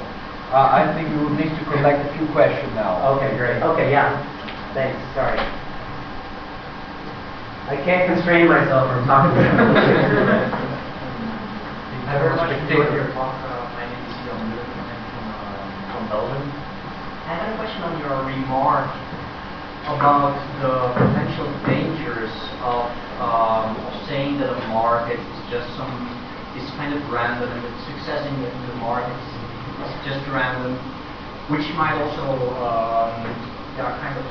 uh, 0.52 0.76
I 0.76 0.84
think 0.92 1.08
we 1.08 1.24
would 1.24 1.40
need 1.40 1.56
to 1.56 1.64
collect 1.72 2.04
a 2.04 2.10
few 2.20 2.28
questions 2.36 2.68
now. 2.76 3.00
Okay, 3.16 3.32
great. 3.32 3.64
Okay, 3.64 3.96
yeah. 3.96 4.12
Thanks. 4.76 5.00
Sorry. 5.16 5.40
I 7.64 7.80
can't 7.80 8.04
constrain 8.12 8.52
myself 8.52 8.92
from 8.92 9.08
talking. 9.08 9.40
I 12.04 12.20
very 12.20 12.36
much 12.36 12.52
enjoyed 12.60 12.92
your 12.92 13.08
talk. 13.16 13.32
Uh, 13.40 13.72
my 13.72 13.88
name 13.88 14.04
is 14.04 14.12
Jan 14.28 14.36
Mulder. 14.36 14.68
I'm 14.68 15.00
from, 15.16 15.32
uh, 15.32 15.96
from 15.96 16.04
Belgium. 16.12 16.44
I 17.24 17.40
had 17.40 17.48
a 17.48 17.56
question 17.56 17.80
on 17.88 17.96
your 18.04 18.20
remark 18.20 18.92
about 19.84 20.32
the 20.64 20.96
potential 20.96 21.44
dangers 21.68 22.32
of, 22.64 22.88
um, 23.20 23.76
of 23.84 23.92
saying 24.08 24.40
that 24.40 24.48
a 24.48 24.60
market 24.72 25.20
is 25.20 25.40
just 25.52 25.68
some 25.76 25.92
is 26.56 26.70
kind 26.78 26.94
of 26.94 27.02
random 27.10 27.50
and 27.50 27.62
that 27.66 27.76
success 27.84 28.22
in 28.30 28.34
the, 28.40 28.48
in 28.48 28.62
the 28.70 28.78
market 28.78 29.12
is 29.12 29.92
just 30.06 30.22
random, 30.30 30.72
which 31.50 31.66
might 31.74 31.98
also 31.98 32.24
um, 32.62 33.12
yeah, 33.76 33.90
kind 34.00 34.16
of 34.16 34.24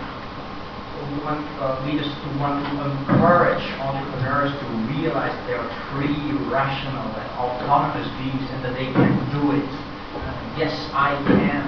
want, 1.22 1.44
uh, 1.60 1.84
lead 1.86 2.00
us 2.00 2.08
to 2.08 2.28
want 2.40 2.64
to 2.64 2.74
encourage 2.80 3.62
entrepreneurs 3.78 4.50
to 4.56 4.66
realize 4.96 5.36
they 5.46 5.54
are 5.54 5.70
free, 5.92 6.32
rational, 6.50 7.08
and 7.14 7.30
autonomous 7.38 8.08
beings 8.18 8.46
and 8.56 8.64
that 8.66 8.74
they 8.74 8.88
can 8.90 9.14
do 9.36 9.52
it. 9.52 9.68
Uh, 9.68 10.58
yes, 10.58 10.74
I 10.96 11.14
can, 11.28 11.66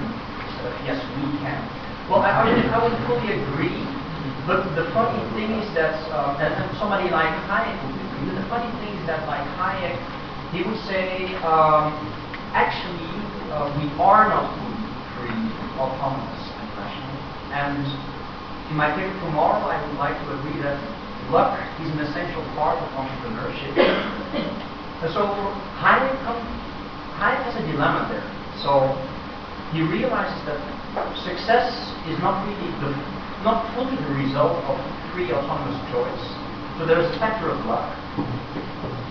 yes, 0.88 0.98
we 1.20 1.38
can. 1.44 1.85
Well, 2.06 2.22
I, 2.22 2.30
I, 2.30 2.42
would, 2.46 2.62
I 2.70 2.78
would 2.86 2.94
fully 3.10 3.34
agree. 3.34 3.82
But 4.46 4.62
the 4.78 4.86
funny 4.94 5.18
thing 5.34 5.58
is 5.58 5.66
that, 5.74 5.98
uh, 6.14 6.38
somebody 6.78 7.10
like 7.10 7.34
Hayek 7.50 7.74
would 7.82 7.98
agree. 7.98 8.30
The 8.30 8.46
funny 8.46 8.70
thing 8.78 8.94
is 8.94 9.02
that, 9.10 9.26
like 9.26 9.42
Hayek, 9.58 9.98
he 10.54 10.62
would 10.62 10.78
say, 10.86 11.34
um, 11.42 11.90
actually, 12.54 13.10
uh, 13.50 13.66
we 13.74 13.90
are 13.98 14.30
not 14.30 14.54
fully 14.54 14.86
free, 15.18 15.42
autonomous, 15.82 16.46
and 16.62 16.66
rational. 16.78 17.18
And 17.50 17.82
in 18.70 18.78
my 18.78 18.94
paper 18.94 19.10
tomorrow, 19.26 19.66
I 19.66 19.82
would 19.82 19.98
like 19.98 20.14
to 20.14 20.26
agree 20.38 20.62
that 20.62 20.78
luck 21.34 21.58
is 21.82 21.90
an 21.90 22.06
essential 22.06 22.46
part 22.54 22.78
of 22.78 22.86
entrepreneurship. 22.94 23.74
and 25.02 25.10
so 25.10 25.26
Hayek, 25.82 26.14
Hayek 27.18 27.42
has 27.50 27.54
a 27.58 27.66
dilemma 27.66 28.06
there. 28.14 28.30
So 28.62 28.94
he 29.74 29.82
realizes 29.82 30.38
that 30.46 30.75
success 31.20 31.68
is 32.08 32.16
not 32.24 32.40
really 32.48 32.72
the, 32.80 32.90
not 33.44 33.68
fully 33.76 33.96
the 33.96 34.12
result 34.16 34.56
of 34.64 34.76
free 35.12 35.28
autonomous 35.28 35.76
choice. 35.92 36.24
So 36.80 36.88
there's 36.88 37.04
a 37.04 37.16
factor 37.20 37.52
of 37.52 37.60
luck. 37.68 37.92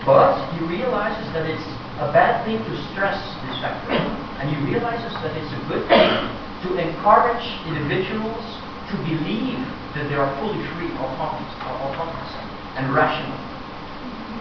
But 0.06 0.38
he 0.54 0.66
realizes 0.66 1.26
that 1.34 1.46
it's 1.46 1.66
a 2.02 2.10
bad 2.14 2.46
thing 2.46 2.58
to 2.62 2.74
stress 2.94 3.18
this 3.46 3.58
factor. 3.62 3.98
And 4.42 4.50
he 4.50 4.58
realizes 4.66 5.14
that 5.22 5.34
it's 5.38 5.54
a 5.54 5.62
good 5.70 5.86
thing 5.90 6.10
to 6.66 6.70
encourage 6.78 7.46
individuals 7.70 8.42
to 8.90 8.96
believe 9.06 9.62
that 9.98 10.10
they 10.10 10.18
are 10.18 10.30
fully 10.42 10.62
free, 10.78 10.90
autonomous, 10.98 11.54
autonomous 11.62 12.32
and 12.78 12.94
rational. 12.94 13.38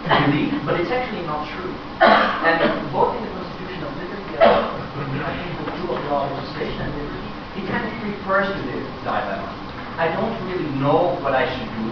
Believe, 0.05 0.53
but 0.65 0.77
it's 0.77 0.93
actually 0.93 1.25
not 1.25 1.49
true. 1.49 1.73
And 1.97 2.61
both 2.93 3.17
in 3.17 3.25
the 3.25 3.31
Constitution 3.33 3.81
of 3.89 3.93
Liberty 3.97 4.37
and 4.37 5.23
I 5.25 5.33
think 5.33 5.65
the 5.65 5.71
two 5.81 5.89
of 5.91 5.99
law, 6.07 6.29
legislation 6.29 7.04
he 7.55 7.63
kind 7.71 7.87
of 7.87 7.95
refers 8.03 8.51
to 8.51 8.59
this 8.67 8.83
dilemma. 9.07 9.47
I 9.95 10.11
don't 10.11 10.35
really 10.51 10.67
know 10.75 11.15
what 11.23 11.31
I 11.31 11.47
should 11.47 11.71
do. 11.71 11.87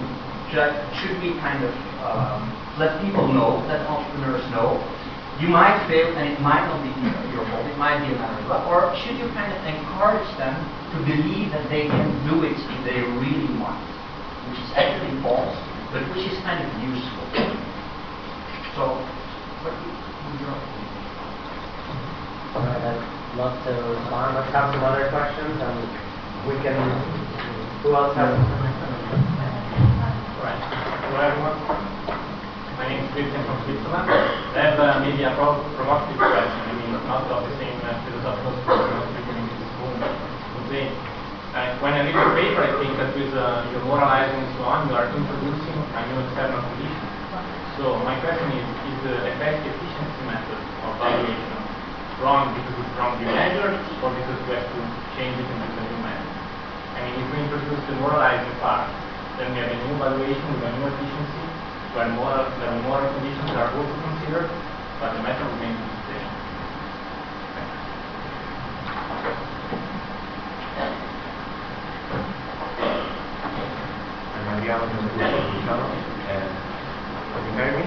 Should, 0.52 0.76
should 1.00 1.16
we 1.24 1.40
kind 1.40 1.64
of 1.64 1.72
um, 2.04 2.52
let 2.78 3.00
people 3.00 3.32
know, 3.32 3.64
let 3.72 3.80
entrepreneurs 3.88 4.44
know, 4.52 4.76
you 5.40 5.48
might 5.48 5.80
fail 5.88 6.12
and 6.14 6.28
it 6.30 6.38
might 6.44 6.68
not 6.68 6.84
be 6.84 6.92
your 7.34 7.48
fault, 7.48 7.66
it 7.66 7.80
might 7.80 8.04
be 8.06 8.14
a 8.14 8.18
matter 8.20 8.38
of 8.44 8.52
luck, 8.52 8.68
or 8.68 8.92
should 9.02 9.18
you 9.18 9.26
kind 9.34 9.50
of 9.50 9.58
encourage 9.66 10.28
them 10.38 10.54
to 10.94 10.98
believe 11.08 11.50
that 11.56 11.66
they 11.72 11.88
can 11.88 12.12
do 12.28 12.44
it 12.44 12.60
if 12.60 12.80
they 12.86 13.02
really 13.02 13.50
want, 13.58 13.80
which 14.52 14.60
is 14.60 14.70
actually 14.76 15.16
false, 15.24 15.56
but 15.96 16.04
which 16.12 16.28
is 16.28 16.36
kind 16.44 16.60
of 16.60 16.68
useful. 16.84 17.24
So, 18.76 19.00
what 19.64 19.72
do 19.74 19.80
you, 19.88 19.96
your? 20.44 20.60
Love 23.34 23.58
to 23.66 23.74
respond. 23.74 24.38
Let's 24.38 24.54
have 24.54 24.70
some 24.78 24.86
other 24.86 25.10
questions, 25.10 25.58
and 25.58 25.78
we 26.46 26.54
can, 26.62 26.78
who 27.82 27.90
else 27.98 28.14
has? 28.14 28.30
Right. 30.38 30.62
Hello 31.02 31.18
everyone. 31.18 31.58
My 32.78 32.86
name 32.86 33.02
is 33.02 33.10
Christian 33.10 33.42
from 33.50 33.58
Switzerland. 33.66 34.06
I 34.06 34.70
have 34.70 34.78
uh, 34.78 35.02
maybe 35.02 35.26
a 35.26 35.34
pro- 35.34 35.66
provocative 35.74 36.22
question. 36.22 36.62
I 36.62 36.74
mean, 36.78 36.94
not 37.10 37.26
of 37.34 37.50
the 37.50 37.58
same 37.58 37.74
uh, 37.82 37.98
philosophical 38.06 38.54
school, 38.70 38.86
not 39.02 39.10
speaking 39.18 39.38
into 39.42 39.56
this 39.66 39.74
room. 39.82 39.98
Say, 40.70 40.94
uh, 41.58 41.82
when 41.82 41.98
I 41.98 42.06
read 42.06 42.14
your 42.14 42.38
paper, 42.38 42.62
I 42.70 42.74
think 42.86 42.94
that 43.02 43.18
with 43.18 43.34
uh, 43.34 43.66
your 43.74 43.82
moralizing 43.90 44.46
and 44.46 44.54
so 44.62 44.70
on, 44.70 44.86
you 44.86 44.94
are 44.94 45.10
introducing 45.10 45.78
a 45.82 46.00
new 46.06 46.22
external 46.22 46.62
condition. 46.70 47.06
So 47.82 47.98
my 48.06 48.14
question 48.22 48.62
is, 48.62 48.66
is 48.94 48.98
the 49.10 49.16
effective 49.26 49.74
efficiency 49.74 50.22
method 50.30 50.62
of 50.86 51.02
valuation 51.02 51.63
wrong 52.24 52.56
because 52.56 52.72
it's 52.80 52.94
wrongly 52.96 53.28
measured, 53.28 53.76
or 54.00 54.16
because 54.16 54.40
we 54.48 54.56
have 54.56 54.64
to 54.72 54.80
change 55.20 55.36
it 55.36 55.44
into 55.44 55.68
a 55.76 55.84
new 55.92 56.00
method? 56.00 56.32
I 56.96 57.04
mean, 57.04 57.20
if 57.20 57.28
we 57.36 57.38
introduce 57.44 57.84
the 57.92 58.00
moralizing 58.00 58.56
part, 58.64 58.88
then 59.36 59.52
we 59.52 59.60
have 59.60 59.76
a 59.76 59.80
new 59.84 60.00
valuation 60.00 60.48
with 60.56 60.64
a 60.64 60.72
new 60.72 60.88
efficiency, 60.88 61.44
where 61.92 62.08
moral, 62.16 62.48
the 62.64 62.80
moral 62.88 63.12
conditions 63.20 63.52
are 63.60 63.76
also 63.76 63.92
considered, 64.08 64.48
but 65.04 65.20
the 65.20 65.22
method 65.22 65.52
remains 65.52 65.84
the 65.84 66.16
same. 66.16 66.32
I'm 74.32 74.48
Adriano 74.48 74.88
from 74.96 75.12
Luciano, 75.12 75.92
and 76.32 76.56
uh, 76.56 77.36
can 77.36 77.44
you 77.44 77.52
hear 77.52 77.72
me? 77.76 77.84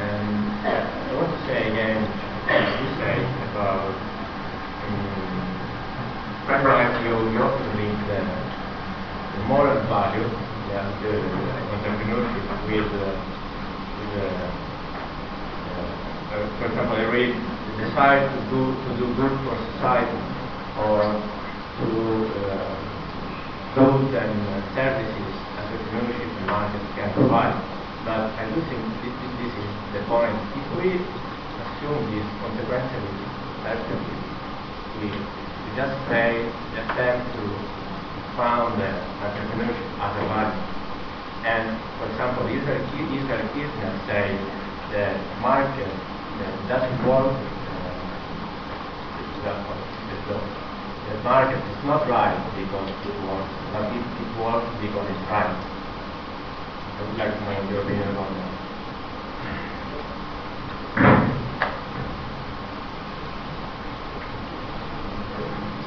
and 0.00 0.30
I 0.64 1.12
want 1.18 1.34
to 1.34 1.38
say 1.50 1.66
again, 1.68 1.98
as 2.50 2.66
you 2.82 2.88
say 2.98 3.14
about 3.52 3.94
um, 3.94 5.20
preference, 6.46 6.98
you, 7.04 7.14
you 7.30 7.38
also 7.42 7.62
link 7.78 7.94
the, 8.10 8.20
the 9.36 9.39
moral 9.50 9.82
value, 9.90 10.30
the, 10.70 10.78
the 11.02 11.14
entrepreneurship 11.74 12.46
with, 12.70 12.86
uh, 12.86 13.10
with 13.98 14.14
uh, 14.22 14.70
uh, 16.30 16.46
for 16.62 16.66
example, 16.70 16.94
I 16.94 17.10
read 17.10 17.34
the 17.34 17.74
desire 17.82 18.22
to 18.22 18.38
do 18.54 18.62
to 18.70 18.90
do 18.94 19.06
good 19.18 19.34
for 19.42 19.58
society 19.74 20.22
or 20.78 21.02
to 21.82 21.88
uh, 22.46 22.70
goods 23.74 24.14
and 24.14 24.34
uh, 24.38 24.62
services 24.78 25.34
entrepreneurship 25.58 26.30
and 26.38 26.46
market 26.46 26.82
can 26.94 27.10
provide. 27.18 27.58
But 28.06 28.30
I 28.38 28.46
do 28.54 28.62
think 28.70 28.82
this, 29.02 29.14
this, 29.18 29.50
is 29.50 29.70
the 29.98 30.06
point. 30.06 30.38
If 30.54 30.66
we 30.78 30.94
assume 30.94 31.98
this 32.14 32.26
consequentially, 32.38 33.14
we, 35.02 35.10
we 35.10 35.70
just 35.74 35.98
just 36.06 36.46
attempt 36.78 37.26
to 37.34 37.39
found 38.40 38.80
that 38.80 38.96
entrepreneurship 39.20 39.88
as 40.00 40.12
a 40.16 40.24
value. 40.32 40.64
And 41.44 41.76
for 42.00 42.08
example, 42.08 42.48
Israel, 42.48 42.80
Israel 42.88 43.44
Kirzner 43.52 43.92
say 44.08 44.32
the 44.96 45.12
market 45.44 45.92
that 46.40 46.54
doesn't 46.72 47.04
work, 47.04 47.36
the, 49.44 49.52
the, 50.24 50.36
the 50.40 51.16
market 51.20 51.60
is 51.60 51.80
not 51.84 52.08
right 52.08 52.40
because 52.56 52.88
it 52.88 53.16
works, 53.28 53.52
but 53.76 53.92
it, 53.92 54.04
it 54.08 54.30
works 54.40 54.72
because 54.80 55.04
it's 55.04 55.24
right. 55.28 55.52
I 55.52 57.00
would 57.04 57.18
like 57.20 57.36
to 57.36 57.40
know 57.44 57.60
your 57.68 57.84
opinion 57.84 58.08
about 58.08 58.32
that. 58.40 58.48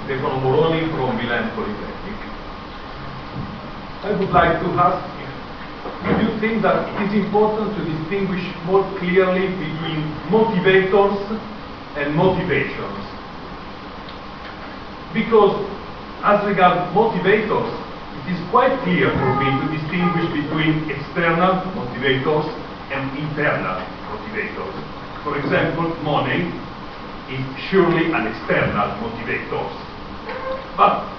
Stefano 0.05 0.37
Moroni 0.37 0.81
from 0.93 1.17
Milan 1.17 1.49
Polytechnic. 1.57 1.92
I 4.03 4.11
would 4.19 4.35
like 4.35 4.59
to 4.59 4.67
ask 4.83 4.99
if 6.03 6.15
you 6.19 6.35
think 6.43 6.59
that 6.67 6.91
it 6.91 7.07
is 7.07 7.23
important 7.23 7.71
to 7.71 7.81
distinguish 7.87 8.43
more 8.67 8.83
clearly 8.99 9.47
between 9.55 10.03
motivators 10.27 11.15
and 11.95 12.11
motivations. 12.11 12.99
Because 15.15 15.55
as 16.19 16.43
regards 16.43 16.91
motivators, 16.91 17.71
it 18.19 18.35
is 18.35 18.39
quite 18.51 18.75
clear 18.83 19.07
for 19.07 19.31
me 19.39 19.47
to 19.47 19.65
distinguish 19.71 20.27
between 20.35 20.83
external 20.91 21.63
motivators 21.71 22.43
and 22.91 23.07
internal 23.15 23.79
motivators. 24.11 24.75
For 25.23 25.39
example, 25.39 25.95
money 26.03 26.51
is 27.31 27.39
surely 27.71 28.11
an 28.11 28.27
external 28.27 28.99
motivator. 28.99 29.63
But 30.75 31.12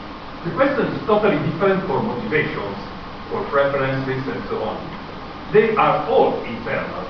the 0.45 0.53
question 0.53 0.87
is 0.93 1.07
totally 1.07 1.39
different 1.51 1.87
for 1.89 2.03
motivations, 2.03 2.77
for 3.29 3.45
preferences 3.49 4.29
and 4.29 4.45
so 4.49 4.63
on. 4.63 4.93
They 5.53 5.75
are 5.77 6.07
all 6.09 6.45
internal. 6.45 7.09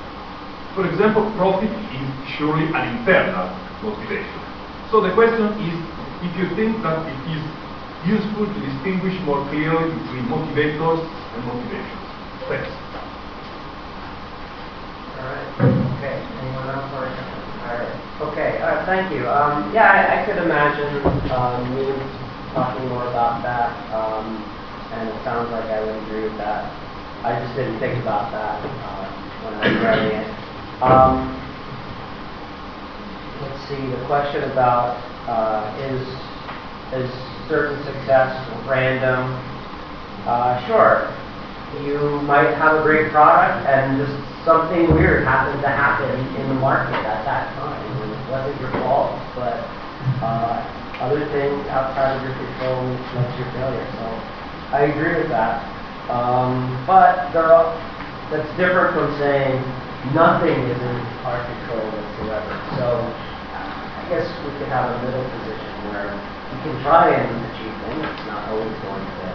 For 0.75 0.87
example, 0.91 1.33
profit 1.37 1.71
is 1.71 2.09
surely 2.39 2.67
an 2.75 2.99
internal 2.99 3.59
motivation. 3.83 4.43
So 4.91 5.01
the 5.03 5.15
question 5.15 5.59
is 5.61 5.75
if 6.23 6.33
you 6.39 6.55
think 6.57 6.83
that 6.83 7.07
it 7.11 7.23
is 7.27 7.43
useful 8.05 8.47
to 8.53 8.59
distinguish 8.61 9.19
more 9.25 9.49
clearly 9.51 9.99
between 10.03 10.27
motivators 10.27 11.11
and 11.35 11.45
motivations. 11.45 12.07
Thanks. 12.49 12.71
All 15.19 15.27
right. 15.27 15.49
Okay. 15.99 16.27
Anyone 16.43 16.69
else? 16.71 16.91
All 16.93 17.01
right. 17.01 18.03
Okay. 18.21 18.61
All 18.63 18.69
right. 18.69 18.87
Thank 18.87 19.13
you. 19.15 19.29
Um, 19.29 19.73
yeah, 19.73 19.91
I, 19.91 20.23
I 20.23 20.27
could 20.27 20.43
imagine 20.43 21.31
um, 21.31 22.24
talking 22.55 22.89
more 22.89 23.03
about 23.11 23.43
that, 23.43 23.75
um, 23.91 24.39
and 24.95 25.11
it 25.11 25.19
sounds 25.27 25.51
like 25.51 25.67
I 25.67 25.83
would 25.83 25.99
agree 26.07 26.23
with 26.23 26.39
that. 26.39 26.71
I 27.27 27.35
just 27.43 27.57
didn't 27.57 27.79
think 27.81 28.01
about 28.01 28.31
that 28.31 28.63
uh, 28.63 29.05
when 29.43 29.55
I 29.59 29.63
was 29.67 29.79
writing 29.83 30.13
it. 30.23 30.29
Um, 30.79 31.35
let's 33.43 33.61
see. 33.67 33.83
The 33.91 34.07
question 34.07 34.45
about 34.51 34.95
uh, 35.27 35.67
is 35.91 36.05
is 36.95 37.11
certain 37.49 37.83
success 37.85 38.31
random? 38.69 39.35
Uh, 40.29 40.55
sure. 40.67 41.11
You 41.83 42.23
might 42.23 42.55
have 42.55 42.79
a 42.79 42.83
great 42.83 43.11
product 43.11 43.67
and 43.67 43.99
just 43.99 44.15
something 44.45 44.95
weird 44.95 45.25
happens 45.25 45.61
to 45.63 45.69
happen 45.69 46.13
in 46.37 46.49
the 46.49 46.55
market 46.55 46.95
at 46.95 47.25
that 47.25 47.51
time. 47.59 47.83
And 47.83 48.13
it 48.13 48.31
wasn't 48.31 48.61
your 48.61 48.71
fault, 48.85 49.19
but 49.35 49.59
uh, 50.23 50.84
other 51.05 51.29
things 51.37 51.61
outside 51.69 52.17
of 52.17 52.25
your 52.25 52.33
control 52.33 52.81
makes 53.13 53.37
your 53.37 53.51
failure. 53.53 53.89
So 54.01 54.07
I 54.73 54.89
agree 54.89 55.21
with 55.21 55.29
that. 55.29 55.61
Um, 56.09 56.81
but 56.89 57.29
there 57.37 57.53
are, 57.53 57.77
that's 58.33 58.49
different 58.57 58.97
from 58.97 59.13
saying 59.21 59.61
nothing 60.17 60.57
is 60.65 60.81
in 60.81 60.97
our 61.29 61.45
control 61.45 61.85
whatsoever. 61.93 62.53
So 62.81 63.05
I 63.05 64.03
guess 64.09 64.25
we 64.45 64.51
could 64.57 64.73
have 64.73 64.97
a 64.97 64.97
middle 65.05 65.25
position 65.29 65.73
where 65.93 66.13
you 66.17 66.59
can 66.65 66.77
try 66.81 67.13
and 67.13 67.29
achieve 67.53 67.73
things. 67.85 68.01
It's 68.01 68.29
not 68.29 68.49
always 68.49 68.73
going 68.85 69.05
to 69.05 69.27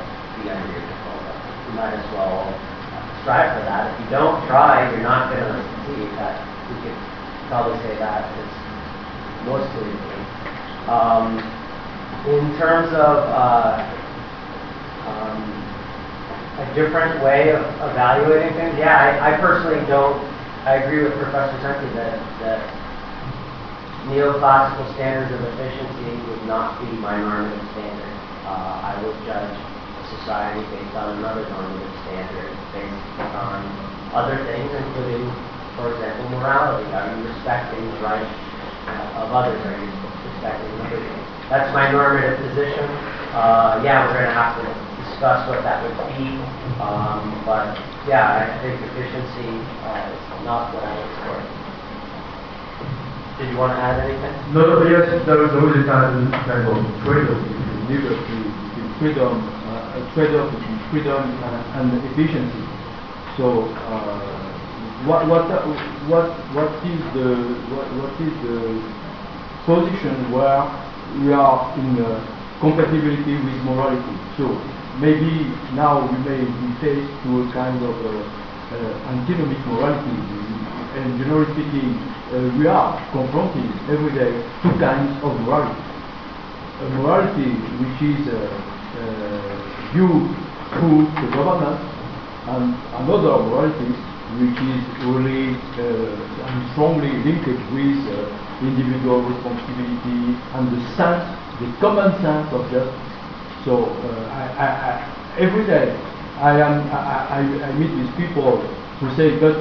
be 0.41 0.49
under 0.49 0.69
your 0.73 0.85
control. 0.89 1.21
But 1.21 1.37
you 1.69 1.71
might 1.77 1.93
as 1.97 2.07
well 2.17 2.49
strive 3.21 3.61
for 3.61 3.65
that. 3.69 3.93
If 3.93 4.05
you 4.05 4.09
don't 4.09 4.41
try, 4.49 4.89
you're 4.89 5.05
not 5.05 5.29
going 5.29 5.41
to 5.45 5.53
succeed. 5.61 6.09
That 6.17 6.37
we 6.69 6.81
could 6.81 6.97
probably 7.49 7.77
say 7.85 7.97
that 8.01 8.25
is 8.37 8.53
mostly 9.45 9.85
the 9.89 10.01
case. 10.05 10.29
Um, 10.85 11.37
in 12.27 12.57
terms 12.59 12.91
of 12.91 13.15
uh, 13.31 13.79
um, 15.07 15.39
a 16.59 16.65
different 16.75 17.23
way 17.23 17.55
of 17.55 17.63
evaluating 17.79 18.51
things, 18.59 18.75
yeah, 18.77 18.97
I, 18.97 19.31
I 19.33 19.37
personally 19.39 19.79
don't. 19.87 20.19
I 20.67 20.83
agree 20.83 21.03
with 21.03 21.15
Professor 21.15 21.55
Senke 21.63 21.87
that 21.95 22.19
that 22.43 22.59
neoclassical 24.11 24.91
standards 24.95 25.31
of 25.31 25.39
efficiency 25.55 26.11
would 26.27 26.43
not 26.43 26.75
be 26.83 26.91
my 26.99 27.15
normative 27.15 27.63
standard. 27.71 28.15
Uh, 28.43 28.91
I 28.91 28.93
would 28.99 29.15
judge 29.23 29.55
a 29.55 30.03
society 30.19 30.65
based 30.75 30.95
on 30.99 31.23
another 31.23 31.47
normative 31.47 31.95
standard, 32.03 32.51
based 32.75 33.19
on 33.39 33.63
other 34.11 34.35
things, 34.43 34.67
including, 34.67 35.23
for 35.79 35.95
example, 35.95 36.27
morality. 36.35 36.91
Are 36.91 37.07
you 37.15 37.23
respecting 37.31 37.85
the 37.87 37.99
rights 38.03 38.33
of 39.15 39.31
others? 39.31 39.61
Are 39.63 39.77
you 39.79 40.08
That's 40.41 41.73
my 41.73 41.91
normative 41.91 42.39
position. 42.47 42.87
Uh, 43.35 43.81
yeah, 43.83 44.07
we're 44.07 44.23
going 44.23 44.31
to 44.31 44.37
have 44.37 44.55
to 44.55 44.65
discuss 45.03 45.43
what 45.51 45.63
that 45.67 45.83
would 45.83 45.97
be, 46.15 46.39
um, 46.79 47.43
but 47.45 47.75
yeah, 48.07 48.39
I 48.39 48.55
think 48.63 48.79
efficiency 48.79 49.59
uh, 49.83 50.15
is 50.15 50.23
not 50.47 50.71
what 50.73 50.83
I 50.83 50.95
look 50.95 51.13
for. 51.27 51.37
Did 53.37 53.51
you 53.51 53.57
want 53.59 53.75
to 53.75 53.79
add 53.83 53.99
anything? 53.99 54.31
No, 54.53 54.63
no, 54.65 54.87
yes, 54.87 55.11
there 55.27 55.43
is 55.43 55.51
always 55.51 55.83
a 55.83 55.87
kind 55.87 56.07
of, 56.07 56.31
trade-off 57.03 57.39
between 57.43 57.87
liberty, 57.91 58.39
between 58.47 58.89
freedom, 58.99 59.33
uh, 59.43 59.99
a 59.99 60.01
trade-off 60.15 60.47
between 60.55 60.79
freedom 60.91 61.23
and, 61.23 61.55
and 61.75 61.87
efficiency. 62.15 62.63
So, 63.35 63.67
uh, 63.67 64.39
what, 65.07 65.27
what, 65.27 65.47
what, 66.07 66.27
what 66.55 66.71
is 66.83 66.99
the, 67.15 67.27
what, 67.71 67.87
what 67.99 68.11
is 68.19 68.33
the 68.43 68.79
position 69.69 70.33
where 70.33 70.65
we 71.21 71.29
are 71.29 71.77
in 71.77 72.01
uh, 72.01 72.17
compatibility 72.57 73.37
with 73.37 73.57
morality? 73.69 74.15
So, 74.33 74.49
maybe 74.97 75.53
now 75.77 76.09
we 76.09 76.17
may 76.25 76.41
be 76.41 76.67
faced 76.81 77.13
to 77.23 77.45
a 77.45 77.53
kind 77.53 77.77
of 77.85 77.93
uh, 78.01 78.09
uh, 78.09 79.13
antinomic 79.13 79.61
morality, 79.69 80.17
and 80.97 81.21
generally 81.21 81.45
speaking, 81.53 82.01
uh, 82.33 82.49
we 82.57 82.65
are 82.65 82.97
confronting 83.13 83.69
every 83.93 84.09
day 84.17 84.41
two 84.65 84.73
kinds 84.81 85.13
of 85.21 85.37
morality. 85.45 85.85
A 86.81 86.89
morality 86.97 87.53
which 87.77 87.97
is 88.09 88.25
uh, 88.25 88.41
uh, 88.41 89.53
viewed 89.93 90.33
through 90.73 91.05
the 91.13 91.27
government, 91.37 91.77
and 91.77 92.73
another 93.05 93.37
morality 93.45 93.93
which 94.37 94.59
is 94.61 94.81
really 95.09 95.57
uh, 95.81 96.13
strongly 96.73 97.09
linked 97.25 97.47
with 97.47 97.97
uh, 98.13 98.29
individual 98.61 99.25
responsibility 99.25 100.37
and 100.53 100.69
the 100.69 100.81
sense, 100.93 101.25
the 101.57 101.69
common 101.81 102.13
sense 102.21 102.47
of 102.53 102.61
justice. 102.69 103.09
So 103.65 103.89
uh, 103.89 104.29
I, 104.29 104.43
I, 104.53 104.67
I, 104.67 104.91
every 105.39 105.65
day 105.65 105.95
I 106.37 106.61
am 106.61 106.85
I, 106.93 107.41
I, 107.41 107.73
meet 107.73 107.91
with 107.91 108.09
people 108.15 108.61
who 108.99 109.09
say, 109.17 109.39
but 109.39 109.57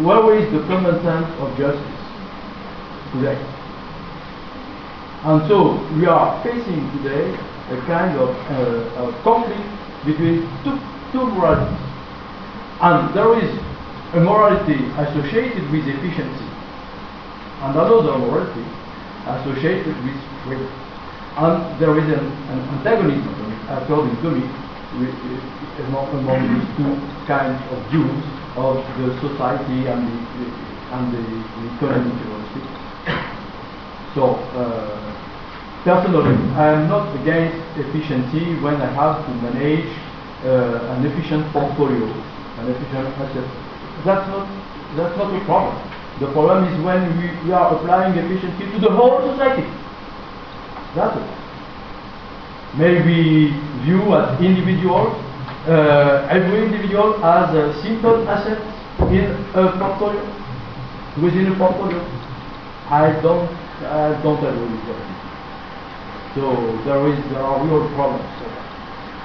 where 0.00 0.38
is 0.38 0.50
the 0.52 0.60
common 0.68 1.02
sense 1.02 1.28
of 1.40 1.50
justice? 1.58 1.94
today. 3.14 3.38
And 5.24 5.48
so 5.48 5.78
we 5.96 6.06
are 6.06 6.42
facing 6.42 6.82
today 6.98 7.32
a 7.70 7.78
kind 7.86 8.18
of 8.18 8.34
uh, 8.50 9.22
conflict 9.22 9.62
between 10.04 10.42
two, 10.66 10.76
two. 11.12 11.30
And 12.82 13.14
there 13.14 13.32
is 13.38 13.54
a 14.14 14.20
morality 14.20 14.78
associated 14.94 15.66
with 15.70 15.82
efficiency 15.90 16.46
and 17.66 17.74
another 17.74 18.16
morality 18.18 18.62
associated 19.26 19.96
with 20.04 20.18
freedom. 20.44 20.70
And 21.36 21.80
there 21.80 21.98
is 21.98 22.06
an, 22.14 22.22
an 22.22 22.60
antagonism, 22.78 23.34
according 23.68 24.14
to 24.22 24.30
me, 24.30 24.46
with, 25.02 25.14
with, 25.26 25.42
among, 25.88 26.46
these 26.46 26.68
two 26.78 26.94
kinds 27.26 27.58
of 27.72 27.78
views 27.90 28.22
of 28.54 28.78
the 29.02 29.18
society 29.18 29.90
and 29.90 30.06
the, 30.06 30.46
and 30.94 31.10
the, 31.10 31.18
the 31.18 31.74
economy, 31.74 32.14
generally. 32.22 32.44
So, 34.14 34.38
uh, 34.54 35.10
personally, 35.82 36.38
I 36.54 36.78
am 36.78 36.88
not 36.88 37.10
against 37.18 37.58
efficiency 37.74 38.54
when 38.62 38.78
I 38.78 38.86
have 38.94 39.26
to 39.26 39.32
manage 39.42 39.90
uh, 40.44 40.94
an 40.94 41.04
efficient 41.04 41.50
portfolio, 41.50 42.06
an 42.62 42.70
efficient 42.70 43.08
asset. 43.18 43.63
That's 44.04 44.28
not, 44.28 44.44
that's 44.96 45.16
not 45.16 45.32
a 45.34 45.44
problem. 45.44 45.76
The 46.20 46.30
problem 46.32 46.68
is 46.68 46.76
when 46.84 47.00
we, 47.18 47.26
we 47.44 47.52
are 47.52 47.74
applying 47.74 48.16
efficiency 48.16 48.70
to 48.70 48.78
the 48.78 48.90
whole 48.90 49.20
society. 49.32 49.66
That's 50.94 51.16
it. 51.16 51.30
Maybe 52.76 53.50
view 53.82 54.14
as 54.14 54.38
individuals, 54.40 55.16
uh, 55.66 56.28
every 56.30 56.66
individual 56.66 57.18
has 57.22 57.54
a 57.54 57.72
simple 57.82 58.28
asset 58.28 58.60
in 59.10 59.24
a 59.56 59.72
portfolio, 59.78 60.22
within 61.22 61.50
a 61.52 61.56
portfolio. 61.56 61.98
I 62.90 63.18
don't 63.22 63.48
I 63.82 64.20
don't 64.22 64.38
agree 64.38 64.70
with 64.70 64.86
that. 64.86 65.02
So 66.34 66.52
there 66.84 67.00
is 67.08 67.18
there 67.32 67.42
are 67.42 67.58
real 67.64 67.88
problems, 67.94 68.28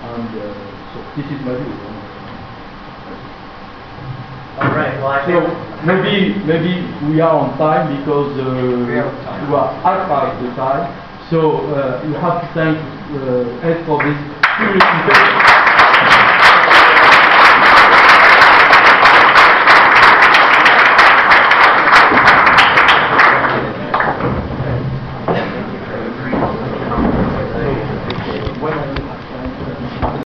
and 0.10 0.30
uh, 0.40 0.54
so 0.94 0.98
this 1.18 1.26
is 1.26 1.40
my 1.46 1.54
view. 1.54 1.99
All 4.60 4.76
right. 4.76 4.96
Well, 5.00 5.08
I 5.08 5.26
So 5.26 5.40
think 5.40 5.86
maybe 5.88 6.36
maybe 6.44 6.74
we 7.08 7.22
are 7.22 7.32
on 7.32 7.58
time 7.58 7.96
because 7.96 8.36
uh, 8.38 8.86
We 8.88 9.00
are 9.00 9.12
time. 9.24 9.54
are 9.54 9.72
half 9.84 10.08
past 10.12 10.36
the 10.44 10.50
time. 10.56 10.84
So 11.30 11.64
uh, 11.74 12.04
you 12.06 12.14
have 12.16 12.42
to 12.42 12.48
thank 12.54 12.76
uh, 13.16 13.68
Ed 13.68 13.86
for 13.86 14.04
this. 14.04 15.69